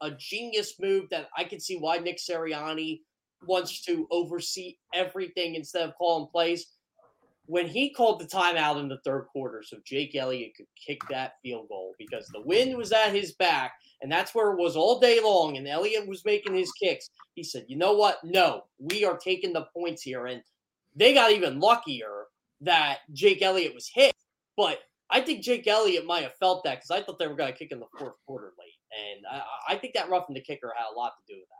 [0.01, 2.99] a genius move that I can see why Nick Sirianni
[3.47, 6.76] wants to oversee everything instead of calling plays
[7.47, 11.33] when he called the timeout in the third quarter so Jake Elliott could kick that
[11.41, 14.99] field goal because the wind was at his back and that's where it was all
[14.99, 17.09] day long and Elliott was making his kicks.
[17.33, 18.19] He said, "You know what?
[18.23, 20.43] No, we are taking the points here." And
[20.95, 22.25] they got even luckier
[22.61, 24.13] that Jake Elliott was hit.
[24.55, 24.79] But
[25.09, 27.57] I think Jake Elliott might have felt that because I thought they were going to
[27.57, 28.73] kick in the fourth quarter late.
[28.91, 31.56] And I, I think that roughing the kicker had a lot to do with that.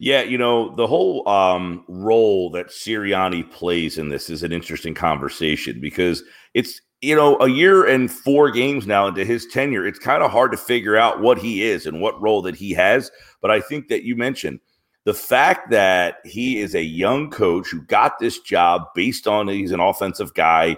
[0.00, 4.94] Yeah, you know, the whole um, role that Sirianni plays in this is an interesting
[4.94, 6.22] conversation because
[6.54, 9.86] it's, you know, a year and four games now into his tenure.
[9.86, 12.70] It's kind of hard to figure out what he is and what role that he
[12.74, 13.10] has.
[13.42, 14.60] But I think that you mentioned
[15.04, 19.72] the fact that he is a young coach who got this job based on he's
[19.72, 20.76] an offensive guy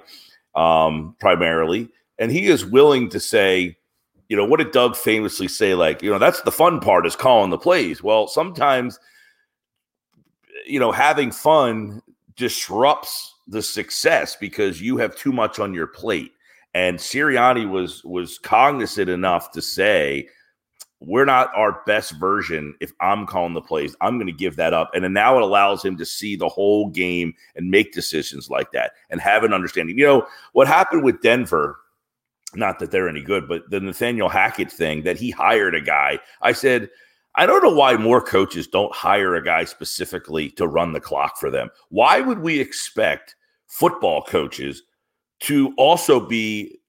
[0.55, 3.77] um, primarily, and he is willing to say,
[4.31, 5.75] you know, what did Doug famously say?
[5.75, 8.03] Like, you know, that's the fun part is calling the plays.
[8.03, 8.99] Well, sometimes
[10.67, 12.03] you know, having fun
[12.37, 16.33] disrupts the success because you have too much on your plate.
[16.75, 20.29] And Sirianni was was cognizant enough to say,
[21.01, 23.97] we're not our best version if I'm calling the plays.
[24.01, 24.91] I'm going to give that up.
[24.95, 28.71] And then now it allows him to see the whole game and make decisions like
[28.73, 29.99] that and have an understanding.
[29.99, 31.81] You know, what happened with Denver,
[32.55, 36.19] not that they're any good, but the Nathaniel Hackett thing that he hired a guy.
[36.43, 36.91] I said,
[37.37, 41.39] I don't know why more coaches don't hire a guy specifically to run the clock
[41.39, 41.71] for them.
[41.91, 43.37] Why would we expect
[43.69, 44.83] football coaches
[45.41, 46.81] to also be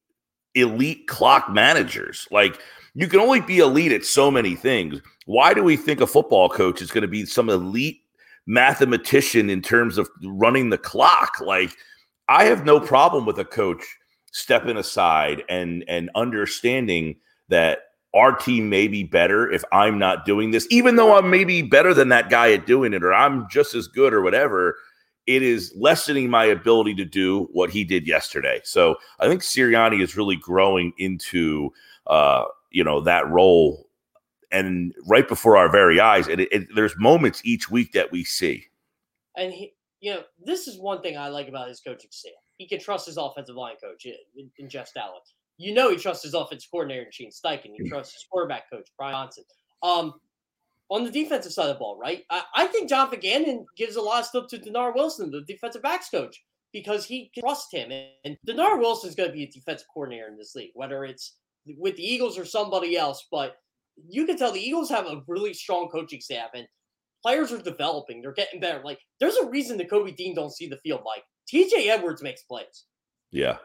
[0.55, 2.27] elite clock managers?
[2.31, 2.59] Like,
[2.93, 4.99] you can only be elite at so many things.
[5.25, 8.01] Why do we think a football coach is going to be some elite
[8.47, 11.39] mathematician in terms of running the clock?
[11.39, 11.71] Like,
[12.27, 13.83] I have no problem with a coach
[14.31, 17.17] stepping aside and and understanding
[17.49, 17.79] that
[18.13, 21.93] our team may be better if I'm not doing this, even though I'm maybe better
[21.93, 24.75] than that guy at doing it, or I'm just as good or whatever.
[25.27, 28.59] It is lessening my ability to do what he did yesterday.
[28.63, 31.71] So I think Sirianni is really growing into,
[32.07, 33.87] uh, you know, that role.
[34.51, 36.27] and right before our very eyes.
[36.27, 38.65] And it, it, there's moments each week that we see.
[39.37, 42.33] And he, you know, this is one thing I like about his coaching staff.
[42.61, 45.25] He can trust his offensive line coach in, in Jeff Stoutland.
[45.57, 47.71] You know, he trusts his offensive coordinator, in Shane Steichen.
[47.75, 49.43] He trusts his quarterback coach, Brian Johnson.
[49.81, 50.13] Um,
[50.91, 52.23] on the defensive side of the ball, right?
[52.29, 55.81] I, I think Jonathan Gannon gives a lot of stuff to Dennard Wilson, the defensive
[55.81, 57.89] backs coach, because he trusts him.
[57.89, 61.03] And, and Dennard Wilson is going to be a defensive coordinator in this league, whether
[61.03, 61.37] it's
[61.79, 63.25] with the Eagles or somebody else.
[63.31, 63.55] But
[64.07, 66.67] you can tell the Eagles have a really strong coaching staff, and
[67.23, 68.21] players are developing.
[68.21, 68.83] They're getting better.
[68.85, 71.01] Like there's a reason Nakobe Dean don't see the field.
[71.05, 72.85] Like TJ Edwards makes plays.
[73.31, 73.57] Yeah.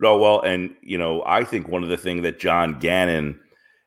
[0.00, 3.38] No, well, and you know, I think one of the things that John Gannon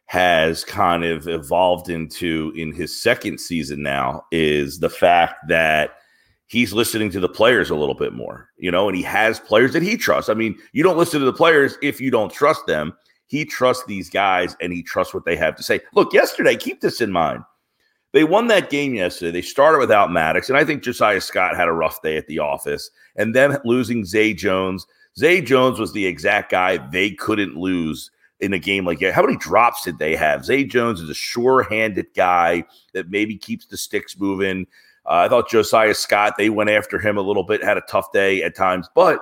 [0.06, 5.96] has kind of evolved into in his second season now is the fact that
[6.48, 9.74] he's listening to the players a little bit more, you know, and he has players
[9.74, 10.30] that he trusts.
[10.30, 12.94] I mean, you don't listen to the players if you don't trust them.
[13.26, 15.80] He trusts these guys and he trusts what they have to say.
[15.94, 17.42] Look, yesterday, keep this in mind.
[18.14, 19.32] They won that game yesterday.
[19.32, 22.40] They started without Maddox, and I think Josiah Scott had a rough day at the
[22.40, 22.92] office.
[23.16, 24.86] And them losing Zay Jones.
[25.18, 29.14] Zay Jones was the exact guy they couldn't lose in a game like that.
[29.14, 30.46] How many drops did they have?
[30.46, 34.68] Zay Jones is a sure-handed guy that maybe keeps the sticks moving.
[35.06, 38.12] Uh, I thought Josiah Scott, they went after him a little bit, had a tough
[38.12, 39.20] day at times, but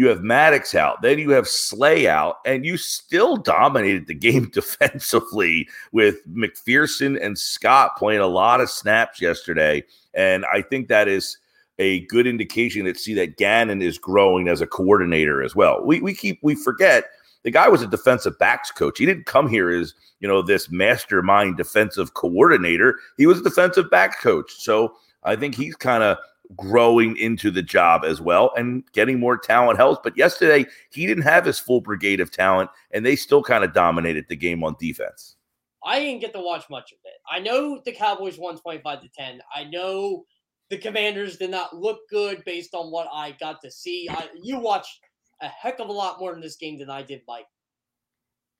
[0.00, 4.48] you have Maddox out, then you have Slay out, and you still dominated the game
[4.52, 9.84] defensively with McPhearson and Scott playing a lot of snaps yesterday.
[10.14, 11.36] And I think that is
[11.78, 15.84] a good indication that see that Gannon is growing as a coordinator as well.
[15.84, 17.04] We we keep we forget
[17.42, 18.98] the guy was a defensive backs coach.
[18.98, 22.98] He didn't come here as you know this mastermind defensive coordinator.
[23.18, 24.50] He was a defensive backs coach.
[24.56, 24.94] So
[25.24, 26.16] I think he's kind of
[26.56, 30.00] growing into the job as well and getting more talent helps.
[30.02, 33.72] But yesterday, he didn't have his full brigade of talent, and they still kind of
[33.72, 35.36] dominated the game on defense.
[35.84, 37.14] I didn't get to watch much of it.
[37.30, 39.40] I know the Cowboys won 25 to 10.
[39.54, 40.24] I know
[40.68, 44.08] the Commanders did not look good based on what I got to see.
[44.10, 45.00] I, you watched
[45.40, 47.46] a heck of a lot more in this game than I did, Mike.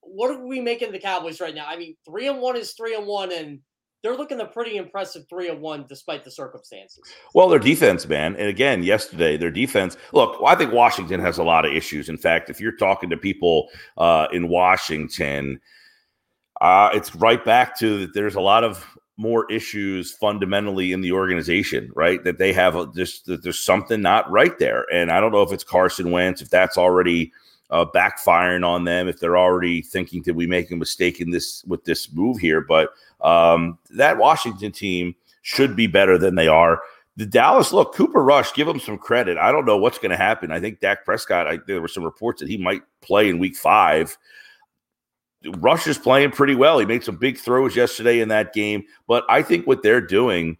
[0.00, 1.66] What are we making the Cowboys right now?
[1.68, 3.60] I mean, three and one is three and one, and
[4.02, 7.02] they're looking a pretty impressive three and one despite the circumstances.
[7.34, 9.96] Well, their defense, man, and again, yesterday their defense.
[10.12, 12.08] Look, I think Washington has a lot of issues.
[12.08, 15.60] In fact, if you're talking to people uh, in Washington,
[16.60, 18.14] uh, it's right back to that.
[18.14, 18.86] There's a lot of
[19.16, 22.24] more issues fundamentally in the organization, right?
[22.24, 25.42] That they have a, just that there's something not right there, and I don't know
[25.42, 27.32] if it's Carson Wentz, if that's already
[27.70, 31.64] uh, backfiring on them, if they're already thinking that we make a mistake in this
[31.64, 32.90] with this move here, but
[33.20, 36.82] um, that Washington team should be better than they are.
[37.16, 39.36] The Dallas, look, Cooper Rush, give him some credit.
[39.36, 40.50] I don't know what's going to happen.
[40.50, 43.56] I think Dak Prescott, I, there were some reports that he might play in week
[43.56, 44.16] five.
[45.58, 46.78] Rush is playing pretty well.
[46.78, 48.84] He made some big throws yesterday in that game.
[49.06, 50.56] But I think what they're doing,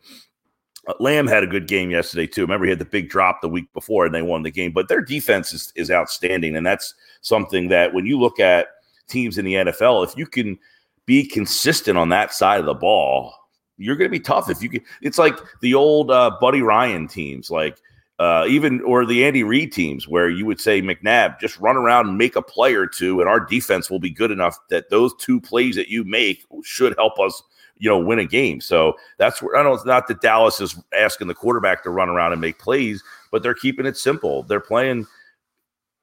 [0.99, 2.43] Lamb had a good game yesterday, too.
[2.43, 4.73] Remember, he had the big drop the week before and they won the game.
[4.73, 6.57] But their defense is, is outstanding.
[6.57, 8.69] And that's something that when you look at
[9.09, 10.59] teams in the NFL, if you can–
[11.11, 13.35] be consistent on that side of the ball,
[13.79, 14.49] you're going to be tough.
[14.49, 17.79] If you can, it's like the old uh, Buddy Ryan teams, like
[18.21, 22.07] uh, even or the Andy Reid teams, where you would say McNabb just run around
[22.07, 25.13] and make a play or two, and our defense will be good enough that those
[25.17, 27.43] two plays that you make should help us,
[27.81, 28.61] you know, win a game.
[28.61, 32.11] So that's where I know it's not that Dallas is asking the quarterback to run
[32.11, 33.03] around and make plays,
[33.33, 34.43] but they're keeping it simple.
[34.45, 35.07] They're playing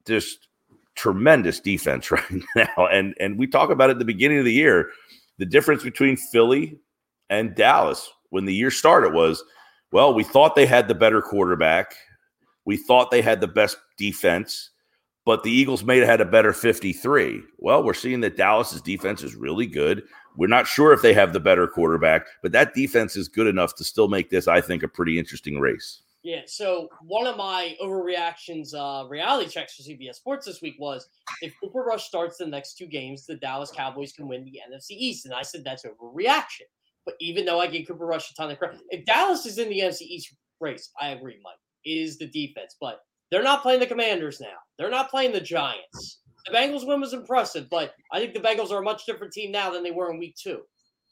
[0.04, 0.48] just
[0.96, 2.24] tremendous defense right
[2.56, 2.86] now.
[2.88, 4.90] And and we talk about it at the beginning of the year.
[5.38, 6.78] The difference between Philly
[7.30, 9.42] and Dallas when the year started was,
[9.92, 11.94] well, we thought they had the better quarterback.
[12.64, 14.70] We thought they had the best defense,
[15.24, 17.40] but the Eagles may have had a better 53.
[17.58, 20.02] Well, we're seeing that Dallas's defense is really good.
[20.38, 23.74] We're not sure if they have the better quarterback, but that defense is good enough
[23.74, 26.02] to still make this, I think, a pretty interesting race.
[26.22, 31.08] Yeah, so one of my overreactions, uh, reality checks for CBS Sports this week was
[31.42, 34.90] if Cooper Rush starts the next two games, the Dallas Cowboys can win the NFC
[34.92, 35.26] East.
[35.26, 36.66] And I said that's overreaction.
[37.04, 39.68] But even though I gave Cooper Rush a ton of credit, if Dallas is in
[39.68, 42.76] the NFC East race, I agree, Mike, is the defense.
[42.80, 43.00] But
[43.32, 44.58] they're not playing the Commanders now.
[44.78, 46.20] They're not playing the Giants.
[46.50, 49.52] The Bengals win was impressive, but I think the Bengals are a much different team
[49.52, 50.62] now than they were in week two.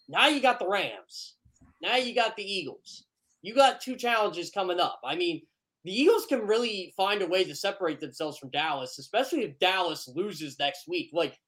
[0.09, 1.34] Now you got the Rams.
[1.82, 3.07] Now you got the Eagles
[3.47, 5.01] you got two challenges coming up.
[5.05, 5.41] I mean,
[5.84, 10.09] the Eagles can really find a way to separate themselves from Dallas, especially if Dallas
[10.12, 11.11] loses next week.
[11.12, 11.39] Like,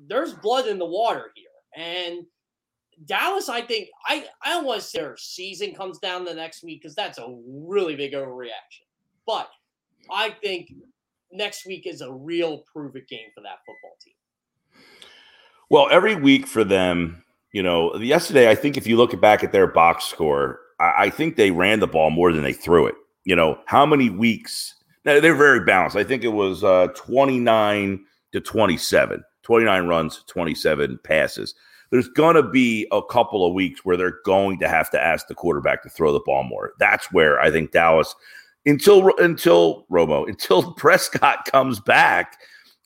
[0.00, 1.46] there's blood in the water here.
[1.76, 2.26] And
[3.04, 6.64] Dallas, I think, I, I don't want to say their season comes down the next
[6.64, 8.88] week because that's a really big overreaction.
[9.24, 9.48] But
[10.10, 10.72] I think
[11.34, 14.14] next week is a real prove it game for that football team.
[15.68, 19.52] Well, every week for them, you know, yesterday, I think if you look back at
[19.52, 22.94] their box score, I, I think they ran the ball more than they threw it.
[23.24, 24.74] You know, how many weeks?
[25.04, 25.96] Now, they're very balanced.
[25.96, 31.54] I think it was uh, 29 to 27, 29 runs, 27 passes.
[31.90, 35.28] There's going to be a couple of weeks where they're going to have to ask
[35.28, 36.72] the quarterback to throw the ball more.
[36.78, 38.14] That's where I think Dallas,
[38.66, 42.38] until until Romo, until Prescott comes back,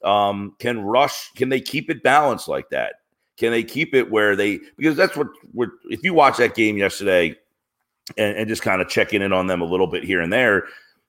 [0.04, 1.32] um, can rush.
[1.32, 2.94] Can they keep it balanced like that?
[3.36, 5.28] Can they keep it where they because that's what
[5.84, 7.36] if you watch that game yesterday
[8.16, 10.64] and, and just kind of checking in on them a little bit here and there,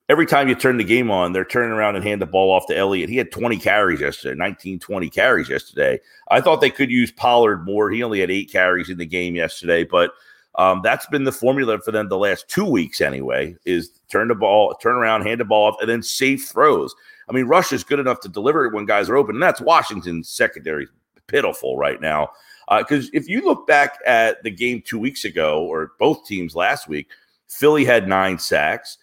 [0.08, 2.66] every time you turn the game on, they're turning around and hand the ball off
[2.66, 3.08] to Elliott.
[3.08, 6.00] He had 20 carries yesterday, 19, 20 carries yesterday.
[6.30, 7.90] I thought they could use Pollard more.
[7.90, 10.12] He only had eight carries in the game yesterday, but
[10.56, 14.34] um, that's been the formula for them the last two weeks anyway, is turn the
[14.34, 16.94] ball, turn around, hand the ball off, and then safe throws.
[17.28, 19.60] I mean, Rush is good enough to deliver it when guys are open, and that's
[19.60, 20.88] Washington's secondary
[21.28, 22.30] pitiful right now.
[22.68, 26.56] Because uh, if you look back at the game two weeks ago, or both teams
[26.56, 27.08] last week,
[27.48, 28.98] Philly had nine sacks.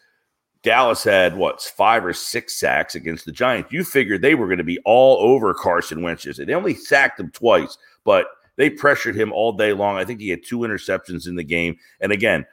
[0.63, 3.71] Dallas had what five or six sacks against the Giants.
[3.71, 6.23] You figured they were going to be all over Carson Wentz.
[6.23, 8.27] They only sacked him twice, but
[8.57, 9.97] they pressured him all day long.
[9.97, 11.77] I think he had two interceptions in the game.
[12.01, 12.45] And again,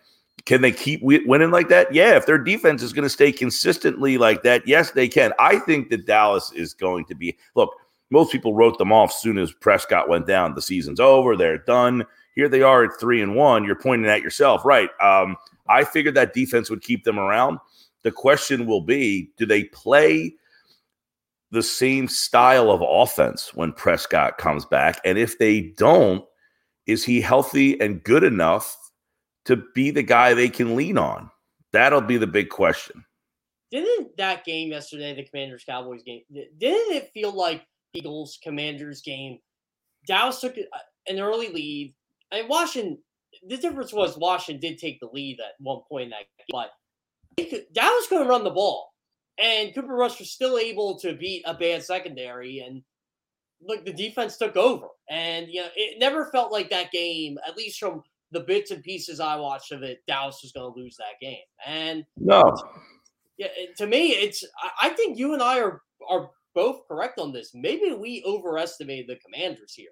[0.44, 1.92] can they keep winning like that?
[1.92, 5.32] Yeah, if their defense is going to stay consistently like that, yes, they can.
[5.38, 7.36] I think that Dallas is going to be.
[7.54, 7.74] Look,
[8.10, 10.54] most people wrote them off soon as Prescott went down.
[10.54, 11.36] The season's over.
[11.36, 12.04] They're done.
[12.34, 13.64] Here they are at three and one.
[13.64, 14.90] You're pointing at yourself, right?
[15.00, 15.36] Um,
[15.68, 17.58] I figured that defense would keep them around.
[18.02, 20.34] The question will be do they play
[21.54, 25.00] the same style of offense when Prescott comes back?
[25.04, 26.24] And if they don't,
[26.86, 28.76] is he healthy and good enough
[29.46, 31.30] to be the guy they can lean on?
[31.72, 33.04] That'll be the big question.
[33.70, 39.38] Didn't that game yesterday, the Commanders Cowboys game, didn't it feel like Eagles Commanders game.
[40.06, 41.94] Dallas took uh, an early lead.
[42.32, 42.98] I mean, Washington.
[43.48, 46.70] The difference was Washington did take the lead at one point in that game, but
[47.36, 48.93] could, Dallas couldn't run the ball,
[49.38, 52.60] and Cooper Rush was still able to beat a bad secondary.
[52.60, 52.82] And
[53.62, 57.56] look, the defense took over, and you know it never felt like that game, at
[57.56, 60.96] least from the bits and pieces I watched of it, Dallas was going to lose
[60.96, 61.38] that game.
[61.64, 62.54] And no,
[63.38, 64.44] yeah, to me, it's
[64.80, 67.50] I think you and I are are both correct on this.
[67.54, 69.90] Maybe we overestimated the Commanders here.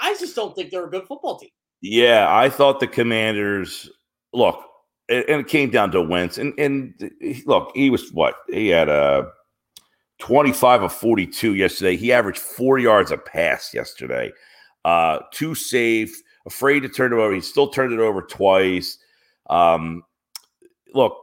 [0.00, 1.50] I just don't think they're a good football team.
[1.82, 3.88] Yeah, I thought the Commanders
[4.32, 4.62] look,
[5.10, 6.38] and it came down to Wentz.
[6.38, 6.94] And and
[7.44, 8.36] look, he was what?
[8.48, 9.30] He had a
[10.20, 11.96] 25 of 42 yesterday.
[11.96, 14.32] He averaged four yards a pass yesterday.
[14.84, 17.34] Uh, too safe, afraid to turn it over.
[17.34, 18.98] He still turned it over twice.
[19.48, 20.02] Um,
[20.94, 21.18] look,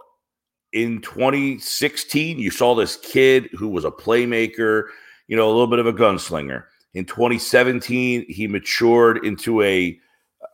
[0.74, 4.84] in 2016, you saw this kid who was a playmaker,
[5.28, 6.66] you know, a little bit of a gunslinger.
[6.94, 9.98] In 2017, he matured into a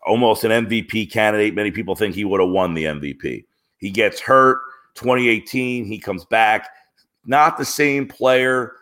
[0.05, 1.55] almost an MVP candidate.
[1.55, 3.45] Many people think he would have won the MVP.
[3.77, 4.59] He gets hurt.
[4.95, 6.69] 2018, he comes back.
[7.25, 8.73] Not the same player,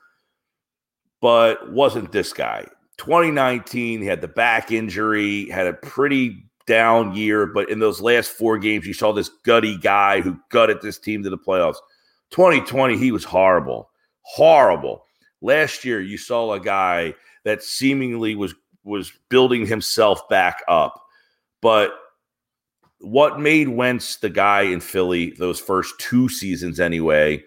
[1.22, 2.66] but wasn't this guy.
[2.98, 8.32] 2019, he had the back injury, had a pretty down year, but in those last
[8.32, 11.78] four games, you saw this gutty guy who gutted this team to the playoffs.
[12.32, 13.90] 2020, he was horrible,
[14.22, 15.04] horrible.
[15.42, 17.14] Last year, you saw a guy
[17.44, 18.54] that seemingly was
[18.84, 21.02] was building himself back up,
[21.62, 21.94] but
[23.00, 27.44] what made Wentz the guy in Philly those first two seasons anyway?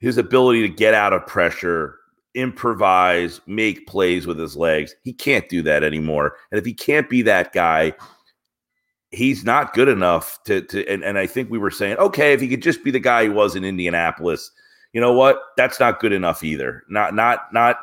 [0.00, 1.96] His ability to get out of pressure,
[2.34, 4.94] improvise, make plays with his legs.
[5.02, 6.36] He can't do that anymore.
[6.50, 7.94] And if he can't be that guy,
[9.12, 12.40] he's not good enough to to and, and I think we were saying, okay, if
[12.40, 14.50] he could just be the guy he was in Indianapolis,
[14.92, 15.40] you know what?
[15.56, 16.82] That's not good enough either.
[16.88, 17.76] Not not not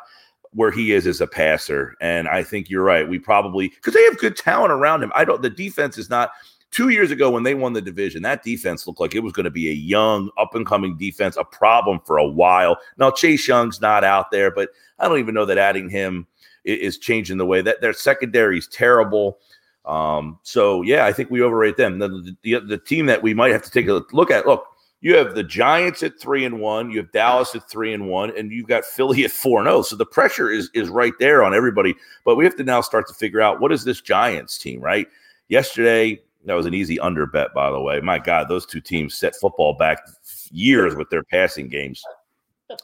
[0.52, 1.94] where he is as a passer.
[2.00, 3.08] And I think you're right.
[3.08, 5.12] We probably because they have good talent around him.
[5.14, 6.32] I don't the defense is not
[6.70, 9.44] two years ago when they won the division, that defense looked like it was going
[9.44, 12.76] to be a young, up and coming defense, a problem for a while.
[12.96, 16.26] Now Chase Young's not out there, but I don't even know that adding him
[16.64, 19.38] is changing the way that their secondary is terrible.
[19.86, 21.98] Um, so yeah, I think we overrate them.
[21.98, 24.46] The, the, the team that we might have to take a look at.
[24.46, 24.66] Look,
[25.00, 28.36] you have the Giants at three and one, you have Dallas at three and one,
[28.36, 29.78] and you've got Philly at four and zero.
[29.78, 29.82] Oh.
[29.82, 31.94] So the pressure is is right there on everybody.
[32.24, 35.08] But we have to now start to figure out what is this Giants team, right?
[35.48, 38.00] Yesterday, that was an easy under bet, by the way.
[38.00, 40.06] My God, those two teams set football back
[40.50, 42.02] years with their passing games.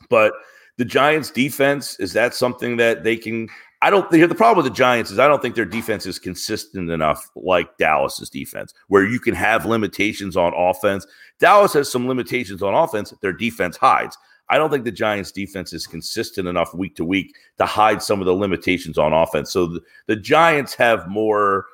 [0.09, 0.33] But
[0.79, 3.49] the Giants defense, is that something that they can
[3.87, 6.19] I don't think the problem with the Giants is I don't think their defense is
[6.19, 11.07] consistent enough like Dallas's defense, where you can have limitations on offense.
[11.39, 14.19] Dallas has some limitations on offense, their defense hides.
[14.49, 18.19] I don't think the Giants defense is consistent enough week to week to hide some
[18.19, 19.53] of the limitations on offense.
[19.53, 21.67] So the, the Giants have more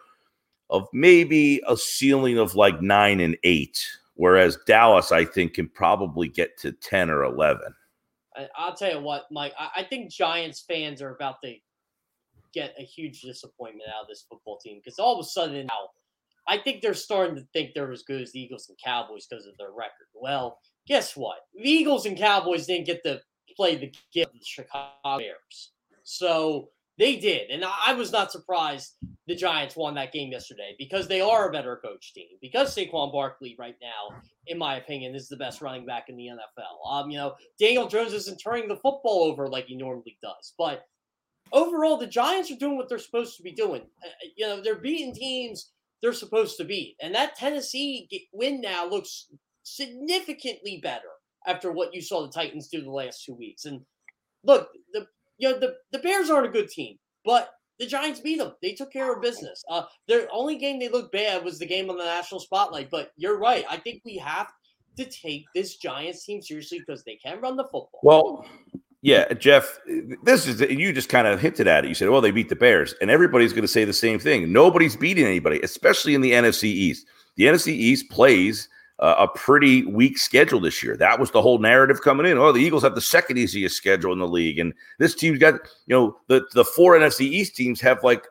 [0.68, 3.86] of maybe a ceiling of like nine and eight,
[4.16, 7.74] whereas Dallas, I think, can probably get to 10 or 11.
[8.54, 11.54] I'll tell you what, Mike, I think Giants fans are about to
[12.52, 15.88] get a huge disappointment out of this football team because all of a sudden now,
[16.48, 19.46] I think they're starting to think they're as good as the Eagles and Cowboys because
[19.46, 20.08] of their record.
[20.14, 21.38] Well, guess what?
[21.54, 23.20] The Eagles and Cowboys didn't get to
[23.56, 25.72] play the game of the Chicago Bears.
[26.02, 27.50] So they did.
[27.50, 28.96] And I was not surprised
[29.26, 32.26] the Giants won that game yesterday because they are a better coach team.
[32.40, 36.26] Because Saquon Barkley, right now, in my opinion, is the best running back in the
[36.26, 36.90] NFL.
[36.90, 40.54] Um, you know, Daniel Jones isn't turning the football over like he normally does.
[40.58, 40.84] But
[41.52, 43.82] overall, the Giants are doing what they're supposed to be doing.
[44.04, 45.72] Uh, uh you know, they're beating teams
[46.02, 46.96] they're supposed to beat.
[47.00, 49.28] And that Tennessee win now looks
[49.62, 51.08] significantly better
[51.46, 53.64] after what you saw the Titans do the last two weeks.
[53.64, 53.80] And
[54.44, 55.06] look, the
[55.38, 58.52] you know the, the Bears aren't a good team, but the Giants beat them.
[58.60, 59.62] They took care of business.
[59.70, 62.90] Uh, their only game they looked bad was the game on the national spotlight.
[62.90, 63.64] But you're right.
[63.70, 64.52] I think we have
[64.98, 68.00] to take this Giants team seriously because they can run the football.
[68.02, 68.46] Well,
[69.02, 69.80] yeah, Jeff,
[70.22, 71.88] this is you just kind of hinted at it.
[71.88, 74.52] You said, "Well, they beat the Bears," and everybody's going to say the same thing.
[74.52, 77.06] Nobody's beating anybody, especially in the NFC East.
[77.34, 78.68] The NFC East plays
[79.00, 80.96] uh, a pretty weak schedule this year.
[80.96, 82.38] That was the whole narrative coming in.
[82.38, 85.54] Oh, the Eagles have the second easiest schedule in the league, and this team's got
[85.86, 88.28] you know the the four NFC East teams have like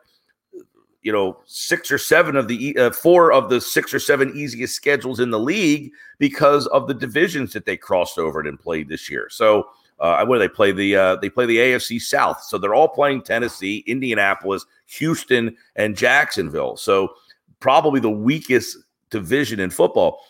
[1.02, 4.74] you know six or seven of the uh, four of the six or seven easiest
[4.74, 9.10] schedules in the league because of the divisions that they crossed over and played this
[9.10, 9.28] year.
[9.28, 9.66] So
[10.00, 10.72] uh, do they play?
[10.72, 15.96] The uh, they play the AFC South, so they're all playing Tennessee, Indianapolis, Houston, and
[15.96, 16.76] Jacksonville.
[16.76, 17.14] So
[17.60, 18.78] probably the weakest
[19.10, 20.20] division in football.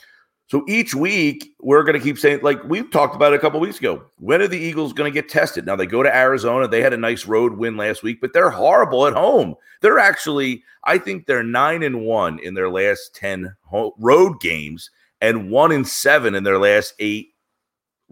[0.52, 3.58] So each week we're going to keep saying, like we've talked about it a couple
[3.58, 4.02] weeks ago.
[4.18, 5.64] When are the Eagles going to get tested?
[5.64, 6.68] Now they go to Arizona.
[6.68, 9.54] They had a nice road win last week, but they're horrible at home.
[9.80, 13.56] They're actually, I think they're nine and one in their last ten
[13.98, 14.90] road games,
[15.22, 17.31] and one in seven in their last eight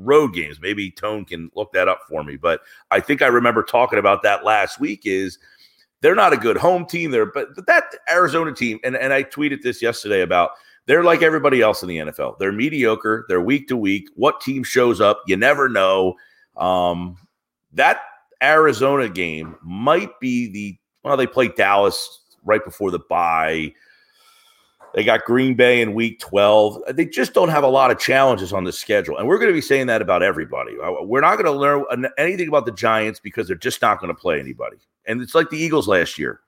[0.05, 0.61] road games.
[0.61, 4.23] Maybe Tone can look that up for me, but I think I remember talking about
[4.23, 5.03] that last week.
[5.05, 5.39] Is
[6.01, 9.23] they're not a good home team there, but, but that Arizona team, and, and I
[9.23, 10.51] tweeted this yesterday about
[10.87, 12.39] they're like everybody else in the NFL.
[12.39, 13.25] They're mediocre.
[13.29, 14.09] They're week to week.
[14.17, 15.23] What team shows up?
[15.27, 16.17] You never know.
[16.57, 17.17] Um,
[17.75, 18.01] that
[18.43, 23.73] Arizona game might be the well, they play Dallas right before the bye.
[24.95, 26.83] They got Green Bay in week 12.
[26.95, 29.19] They just don't have a lot of challenges on the schedule.
[29.19, 30.73] And we're going to be saying that about everybody.
[30.83, 34.13] Uh, we're not going to learn anything about the Giants because they're just not going
[34.13, 34.79] to play anybody.
[35.07, 36.41] And it's like the Eagles last year.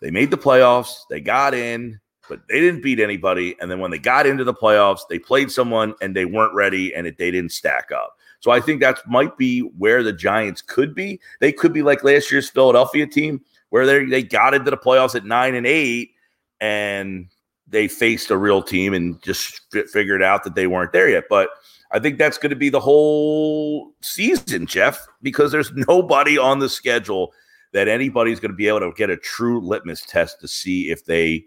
[0.00, 3.56] They made the playoffs, they got in, but they didn't beat anybody.
[3.60, 6.94] And then when they got into the playoffs, they played someone and they weren't ready
[6.94, 8.16] and it, they didn't stack up.
[8.40, 11.20] So I think that might be where the Giants could be.
[11.40, 13.40] They could be like last year's Philadelphia team,
[13.70, 16.12] where they they got into the playoffs at nine and eight,
[16.60, 17.28] and
[17.70, 21.24] they faced a real team and just f- figured out that they weren't there yet.
[21.28, 21.50] But
[21.90, 26.68] I think that's going to be the whole season, Jeff, because there's nobody on the
[26.68, 27.32] schedule
[27.72, 31.04] that anybody's going to be able to get a true litmus test to see if
[31.04, 31.44] they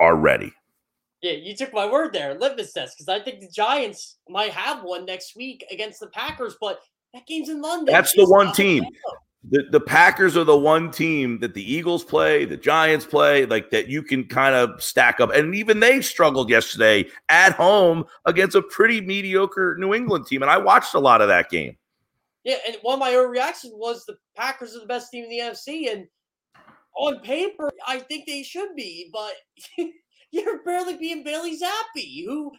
[0.00, 0.52] are ready.
[1.22, 4.84] Yeah, you took my word there, litmus test, because I think the Giants might have
[4.84, 6.80] one next week against the Packers, but
[7.14, 7.90] that game's in London.
[7.92, 8.84] That's the one team.
[9.50, 13.70] The, the Packers are the one team that the Eagles play, the Giants play, like
[13.70, 15.30] that you can kind of stack up.
[15.34, 20.40] And even they struggled yesterday at home against a pretty mediocre New England team.
[20.40, 21.76] And I watched a lot of that game.
[22.44, 25.30] Yeah, and one of my early reactions was the Packers are the best team in
[25.30, 25.92] the NFC.
[25.92, 26.06] And
[26.96, 29.32] on paper, I think they should be, but
[30.30, 32.52] you're barely being Bailey Zappe, who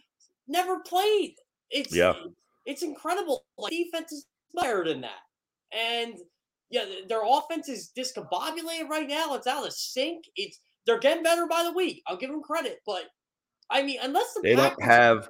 [0.46, 1.34] never played.
[1.70, 2.14] It's yeah.
[2.64, 3.44] it's incredible.
[3.58, 5.20] Like, defense is better than that.
[5.72, 6.14] And
[6.70, 9.34] yeah, their offense is discombobulated right now.
[9.34, 10.24] It's out of sync.
[10.36, 12.02] It's they're getting better by the week.
[12.06, 13.04] I'll give them credit, but
[13.70, 15.28] I mean, unless the they Packers- don't have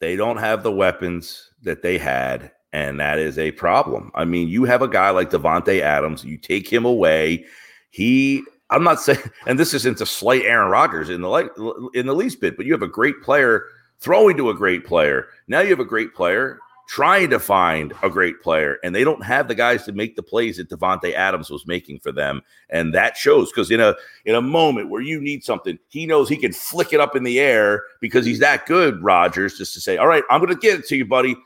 [0.00, 4.10] they don't have the weapons that they had, and that is a problem.
[4.14, 7.44] I mean, you have a guy like Davante Adams, you take him away,
[7.90, 12.14] he I'm not saying, and this isn't to slight Aaron Rodgers in the in the
[12.14, 13.64] least bit, but you have a great player
[13.98, 15.28] throwing to a great player.
[15.48, 19.24] Now you have a great player trying to find a great player, and they don't
[19.24, 22.94] have the guys to make the plays that Davante Adams was making for them, and
[22.94, 26.36] that shows because in a in a moment where you need something, he knows he
[26.36, 29.02] can flick it up in the air because he's that good.
[29.02, 31.36] Rodgers, just to say, "All right, I'm going to get it to you, buddy."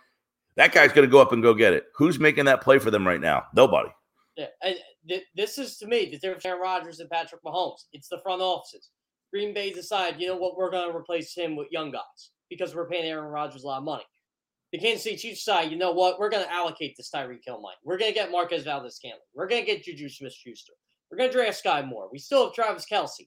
[0.57, 1.87] That guy's going to go up and go get it.
[1.95, 3.45] Who's making that play for them right now?
[3.55, 3.89] Nobody.
[4.37, 4.47] Yeah,
[5.09, 7.85] th- this is to me the difference between Rodgers and Patrick Mahomes.
[7.93, 8.91] It's the front offices.
[9.33, 12.75] Green Bay decide, you know what, we're going to replace him with young guys because
[12.75, 14.03] we're paying Aaron Rodgers a lot of money
[14.73, 17.61] the Kansas City Chiefs decide, you know what, we're going to allocate this Tyreek Hill
[17.61, 17.77] money.
[17.85, 19.21] We're going to get Marquez Valdes Scantling.
[19.35, 20.73] We're going to get Juju Smith Schuster.
[21.11, 22.09] We're going to draft Skyy Moore.
[22.13, 23.27] We still have Travis Kelce.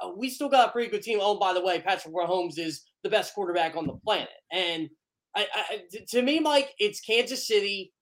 [0.00, 1.18] uh, we still got a pretty good team.
[1.20, 4.28] Oh, by the way, Patrick Mahomes is the best quarterback on the planet.
[4.52, 4.88] And
[5.36, 7.92] I, I, to me, Mike, it's Kansas City,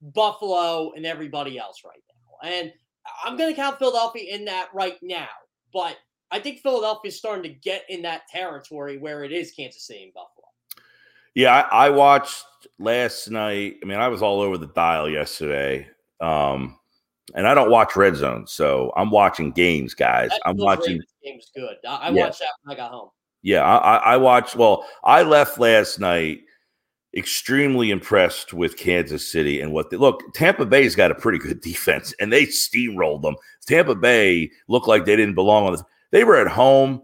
[0.00, 2.48] Buffalo, and everybody else right now.
[2.50, 2.72] And
[3.24, 5.28] I'm going to count Philadelphia in that right now.
[5.72, 5.96] But
[6.30, 10.04] I think Philadelphia is starting to get in that territory where it is Kansas City
[10.04, 10.35] and Buffalo.
[11.36, 12.46] Yeah, I, I watched
[12.78, 13.76] last night.
[13.82, 15.86] I mean, I was all over the dial yesterday.
[16.18, 16.78] Um,
[17.34, 20.30] and I don't watch Red Zone, so I'm watching games, guys.
[20.30, 21.50] That I'm watching games.
[21.54, 21.76] Good.
[21.86, 22.24] I, I yeah.
[22.24, 23.10] watched that when I got home.
[23.42, 24.56] Yeah, I, I watched.
[24.56, 26.40] Well, I left last night
[27.14, 30.22] extremely impressed with Kansas City and what they look.
[30.32, 33.36] Tampa Bay's got a pretty good defense, and they steamrolled them.
[33.66, 35.84] Tampa Bay looked like they didn't belong on this.
[36.12, 37.02] They were at home.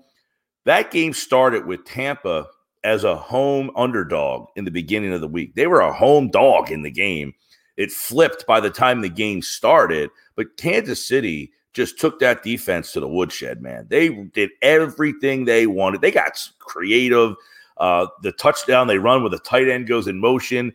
[0.64, 2.46] That game started with Tampa
[2.84, 5.54] as a home underdog in the beginning of the week.
[5.54, 7.34] They were a home dog in the game
[7.76, 10.10] it flipped by the time the game started.
[10.36, 13.86] But Kansas City just took that defense to the woodshed, man.
[13.88, 16.00] They did everything they wanted.
[16.00, 17.34] They got creative.
[17.78, 20.74] Uh, the touchdown they run with a tight end goes in motion.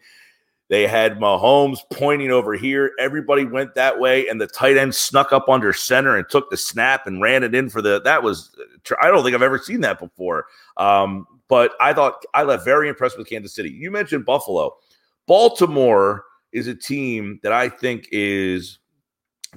[0.69, 2.91] They had Mahomes pointing over here.
[2.99, 6.57] Everybody went that way, and the tight end snuck up under center and took the
[6.57, 8.01] snap and ran it in for the.
[8.01, 8.53] That was,
[9.01, 10.47] I don't think I've ever seen that before.
[10.75, 13.69] Um, but I thought I left very impressed with Kansas City.
[13.69, 14.75] You mentioned Buffalo,
[15.27, 18.79] Baltimore is a team that I think is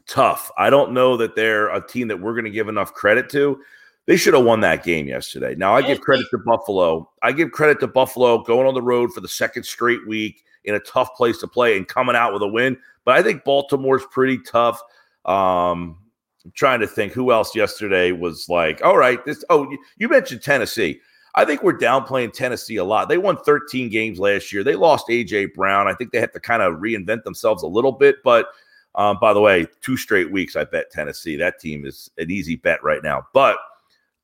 [0.07, 0.51] tough.
[0.59, 3.61] I don't know that they're a team that we're going to give enough credit to.
[4.07, 5.55] They should have won that game yesterday.
[5.55, 7.09] Now I give credit to Buffalo.
[7.23, 10.75] I give credit to Buffalo going on the road for the second straight week in
[10.75, 12.77] a tough place to play and coming out with a win.
[13.05, 14.81] But I think Baltimore's pretty tough.
[15.27, 15.97] Um,
[16.45, 19.45] I'm trying to think who else yesterday was like, all right, this.
[19.51, 21.01] Oh, you mentioned Tennessee.
[21.35, 23.09] I think we're downplaying Tennessee a lot.
[23.09, 24.65] They won 13 games last year.
[24.65, 25.87] They lost AJ Brown.
[25.87, 28.17] I think they have to kind of reinvent themselves a little bit.
[28.25, 28.49] But
[28.97, 31.37] um, by the way, two straight weeks I bet Tennessee.
[31.37, 33.27] That team is an easy bet right now.
[33.33, 33.59] But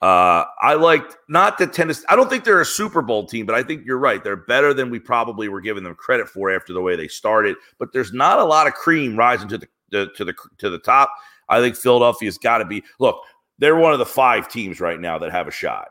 [0.03, 2.05] uh, I liked not the Tennessee.
[2.09, 4.23] I don't think they're a Super Bowl team, but I think you're right.
[4.23, 7.57] They're better than we probably were giving them credit for after the way they started.
[7.79, 10.79] But there's not a lot of cream rising to the, the to the to the
[10.79, 11.11] top.
[11.49, 12.83] I think Philadelphia's got to be.
[12.99, 13.23] Look,
[13.59, 15.89] they're one of the five teams right now that have a shot.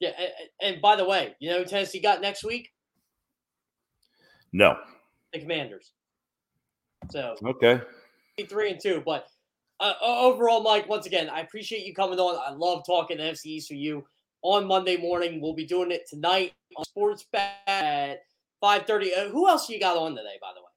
[0.00, 2.70] Yeah, and, and by the way, you know Tennessee got next week?
[4.52, 4.76] No.
[5.32, 5.92] The Commanders.
[7.10, 7.80] So okay,
[8.48, 9.02] three and two.
[9.04, 9.26] But
[9.80, 12.40] uh, overall, Mike, once again, I appreciate you coming on.
[12.44, 14.04] I love talking NFC East with you
[14.42, 15.40] on Monday morning.
[15.40, 18.22] We'll be doing it tonight on Sports Bet at
[18.60, 19.14] five thirty.
[19.14, 20.68] Uh, who else you got on today, by the way?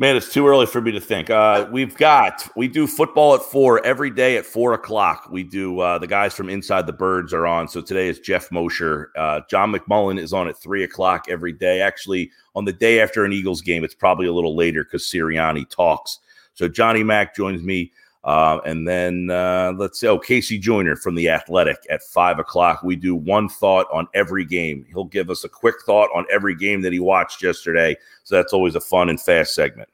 [0.00, 1.28] Man, it's too early for me to think.
[1.28, 5.28] Uh, we've got we do football at four every day at four o'clock.
[5.30, 7.68] We do uh, the guys from Inside the Birds are on.
[7.68, 9.12] So today is Geoff Mosher.
[9.14, 11.82] Uh, John McMullen is on at three o'clock every day.
[11.82, 15.68] Actually, on the day after an Eagles game, it's probably a little later because Sirianni
[15.68, 16.20] talks.
[16.54, 17.92] So Johnny Mack joins me,
[18.24, 22.82] uh, and then uh, let's say oh Casey Joyner from the Athletic at five o'clock.
[22.82, 24.84] We do one thought on every game.
[24.88, 27.96] He'll give us a quick thought on every game that he watched yesterday.
[28.24, 29.88] So that's always a fun and fast segment.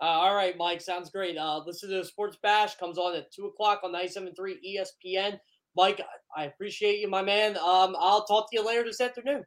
[0.00, 1.38] Uh, all right, Mike, sounds great.
[1.38, 4.34] Uh, listen to the Sports Bash comes on at two o'clock on 97.3
[4.66, 5.38] ESPN.
[5.76, 6.02] Mike,
[6.36, 7.56] I appreciate you, my man.
[7.56, 9.44] Um, I'll talk to you later this afternoon.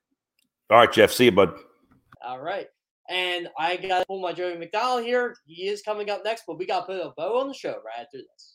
[0.69, 1.11] All right, Jeff.
[1.11, 1.53] See you, bud.
[2.25, 2.67] All right.
[3.09, 5.35] And I got to pull my Joey McDonald here.
[5.45, 7.75] He is coming up next, but we got to put a bow on the show
[7.85, 8.54] right after this.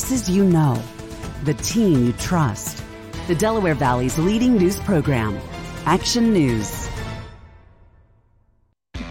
[0.00, 0.82] Faces you know,
[1.44, 2.82] the team you trust.
[3.28, 5.38] The Delaware Valley's leading news program,
[5.84, 6.88] Action News.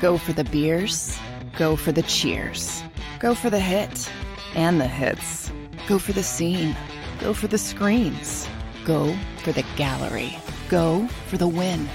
[0.01, 1.19] Go for the beers,
[1.59, 2.81] go for the cheers,
[3.19, 4.11] go for the hit
[4.55, 5.51] and the hits,
[5.87, 6.75] go for the scene,
[7.19, 8.47] go for the screens,
[8.83, 10.35] go for the gallery,
[10.69, 11.87] go for the win,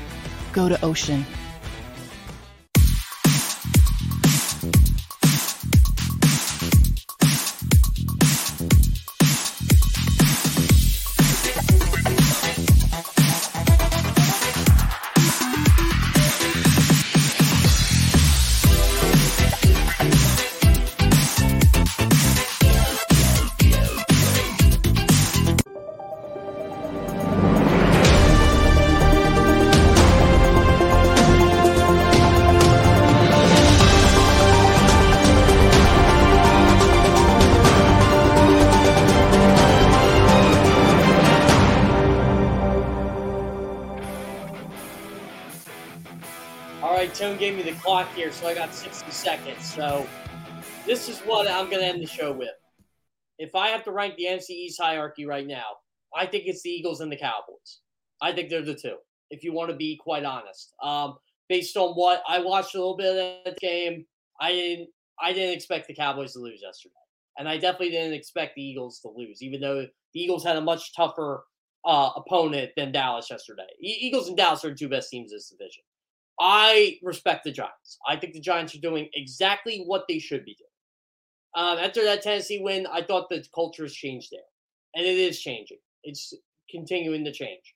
[0.53, 1.27] go to Ocean.
[51.07, 52.49] This is what I'm going to end the show with.
[53.39, 55.65] If I have to rank the NFC East hierarchy right now,
[56.17, 57.81] I think it's the Eagles and the Cowboys.
[58.23, 58.97] I think they're the two,
[59.31, 60.73] if you want to be quite honest.
[60.83, 61.17] Um,
[61.51, 64.07] based on what I watched a little bit of the game,
[64.41, 64.89] I didn't
[65.21, 66.95] I didn't expect the Cowboys to lose yesterday.
[67.39, 70.63] And I definitely didn't expect the Eagles to lose, even though the Eagles had a
[70.63, 71.45] much tougher
[71.85, 73.67] uh, opponent than Dallas yesterday.
[73.79, 75.83] E- Eagles and Dallas are the two best teams in this division.
[76.41, 77.99] I respect the Giants.
[78.09, 80.71] I think the Giants are doing exactly what they should be doing.
[81.57, 84.41] Um, after that Tennessee win, I thought the culture has changed there,
[84.95, 85.79] and it is changing.
[86.03, 86.35] It's
[86.71, 87.75] continuing to change.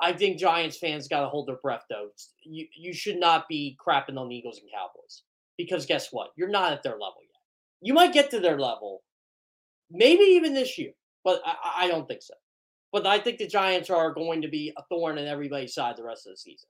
[0.00, 2.10] I think Giants fans got to hold their breath, though.
[2.44, 5.22] You you should not be crapping on the Eagles and Cowboys
[5.56, 6.30] because guess what?
[6.36, 7.40] You're not at their level yet.
[7.80, 9.02] You might get to their level,
[9.90, 10.92] maybe even this year,
[11.24, 12.34] but I, I don't think so.
[12.92, 16.04] But I think the Giants are going to be a thorn in everybody's side the
[16.04, 16.68] rest of the season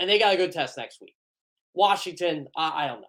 [0.00, 1.14] and they got a good test next week.
[1.74, 3.06] Washington, I, I don't know.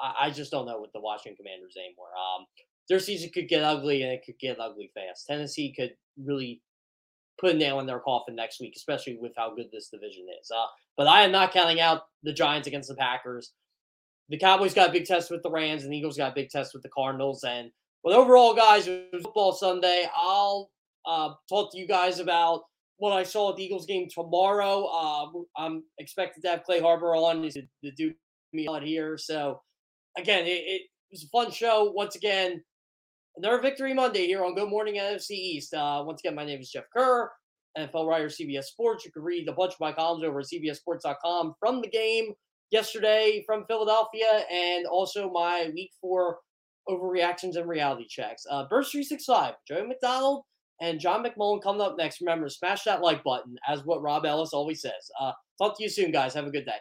[0.00, 2.08] I, just don't know with the Washington Commanders anymore.
[2.16, 2.46] Um,
[2.88, 5.26] their season could get ugly, and it could get ugly fast.
[5.26, 6.60] Tennessee could really
[7.38, 10.50] put a nail in their coffin next week, especially with how good this division is.
[10.50, 10.66] Uh,
[10.96, 13.52] but I am not counting out the Giants against the Packers.
[14.28, 16.50] The Cowboys got a big test with the Rams, and the Eagles got a big
[16.50, 17.44] test with the Cardinals.
[17.44, 17.70] And
[18.02, 20.06] but overall, guys, it was football Sunday.
[20.14, 20.70] I'll
[21.06, 22.62] uh, talk to you guys about
[22.96, 24.84] what I saw at the Eagles game tomorrow.
[24.86, 25.26] Uh,
[25.56, 28.12] I'm expected to have Clay Harbor on to, to do
[28.52, 29.18] me on here.
[29.18, 29.60] So
[30.16, 31.92] again, it, it, was a fun show.
[31.94, 32.62] Once again,
[33.36, 35.72] another victory Monday here on Good Morning NFC East.
[35.74, 37.30] Uh, once again, my name is Jeff Kerr,
[37.78, 39.04] NFL writer, CBS Sports.
[39.04, 42.32] You can read a bunch of my columns over at CBSSports.com from the game
[42.70, 46.38] yesterday from Philadelphia, and also my Week Four
[46.88, 48.44] overreactions and reality checks.
[48.50, 50.42] Uh, Burst 365, Joey McDonald
[50.80, 52.20] and John McMullen coming up next.
[52.20, 55.10] Remember, smash that like button, as what Rob Ellis always says.
[55.20, 56.34] Uh, talk to you soon, guys.
[56.34, 56.78] Have a good day.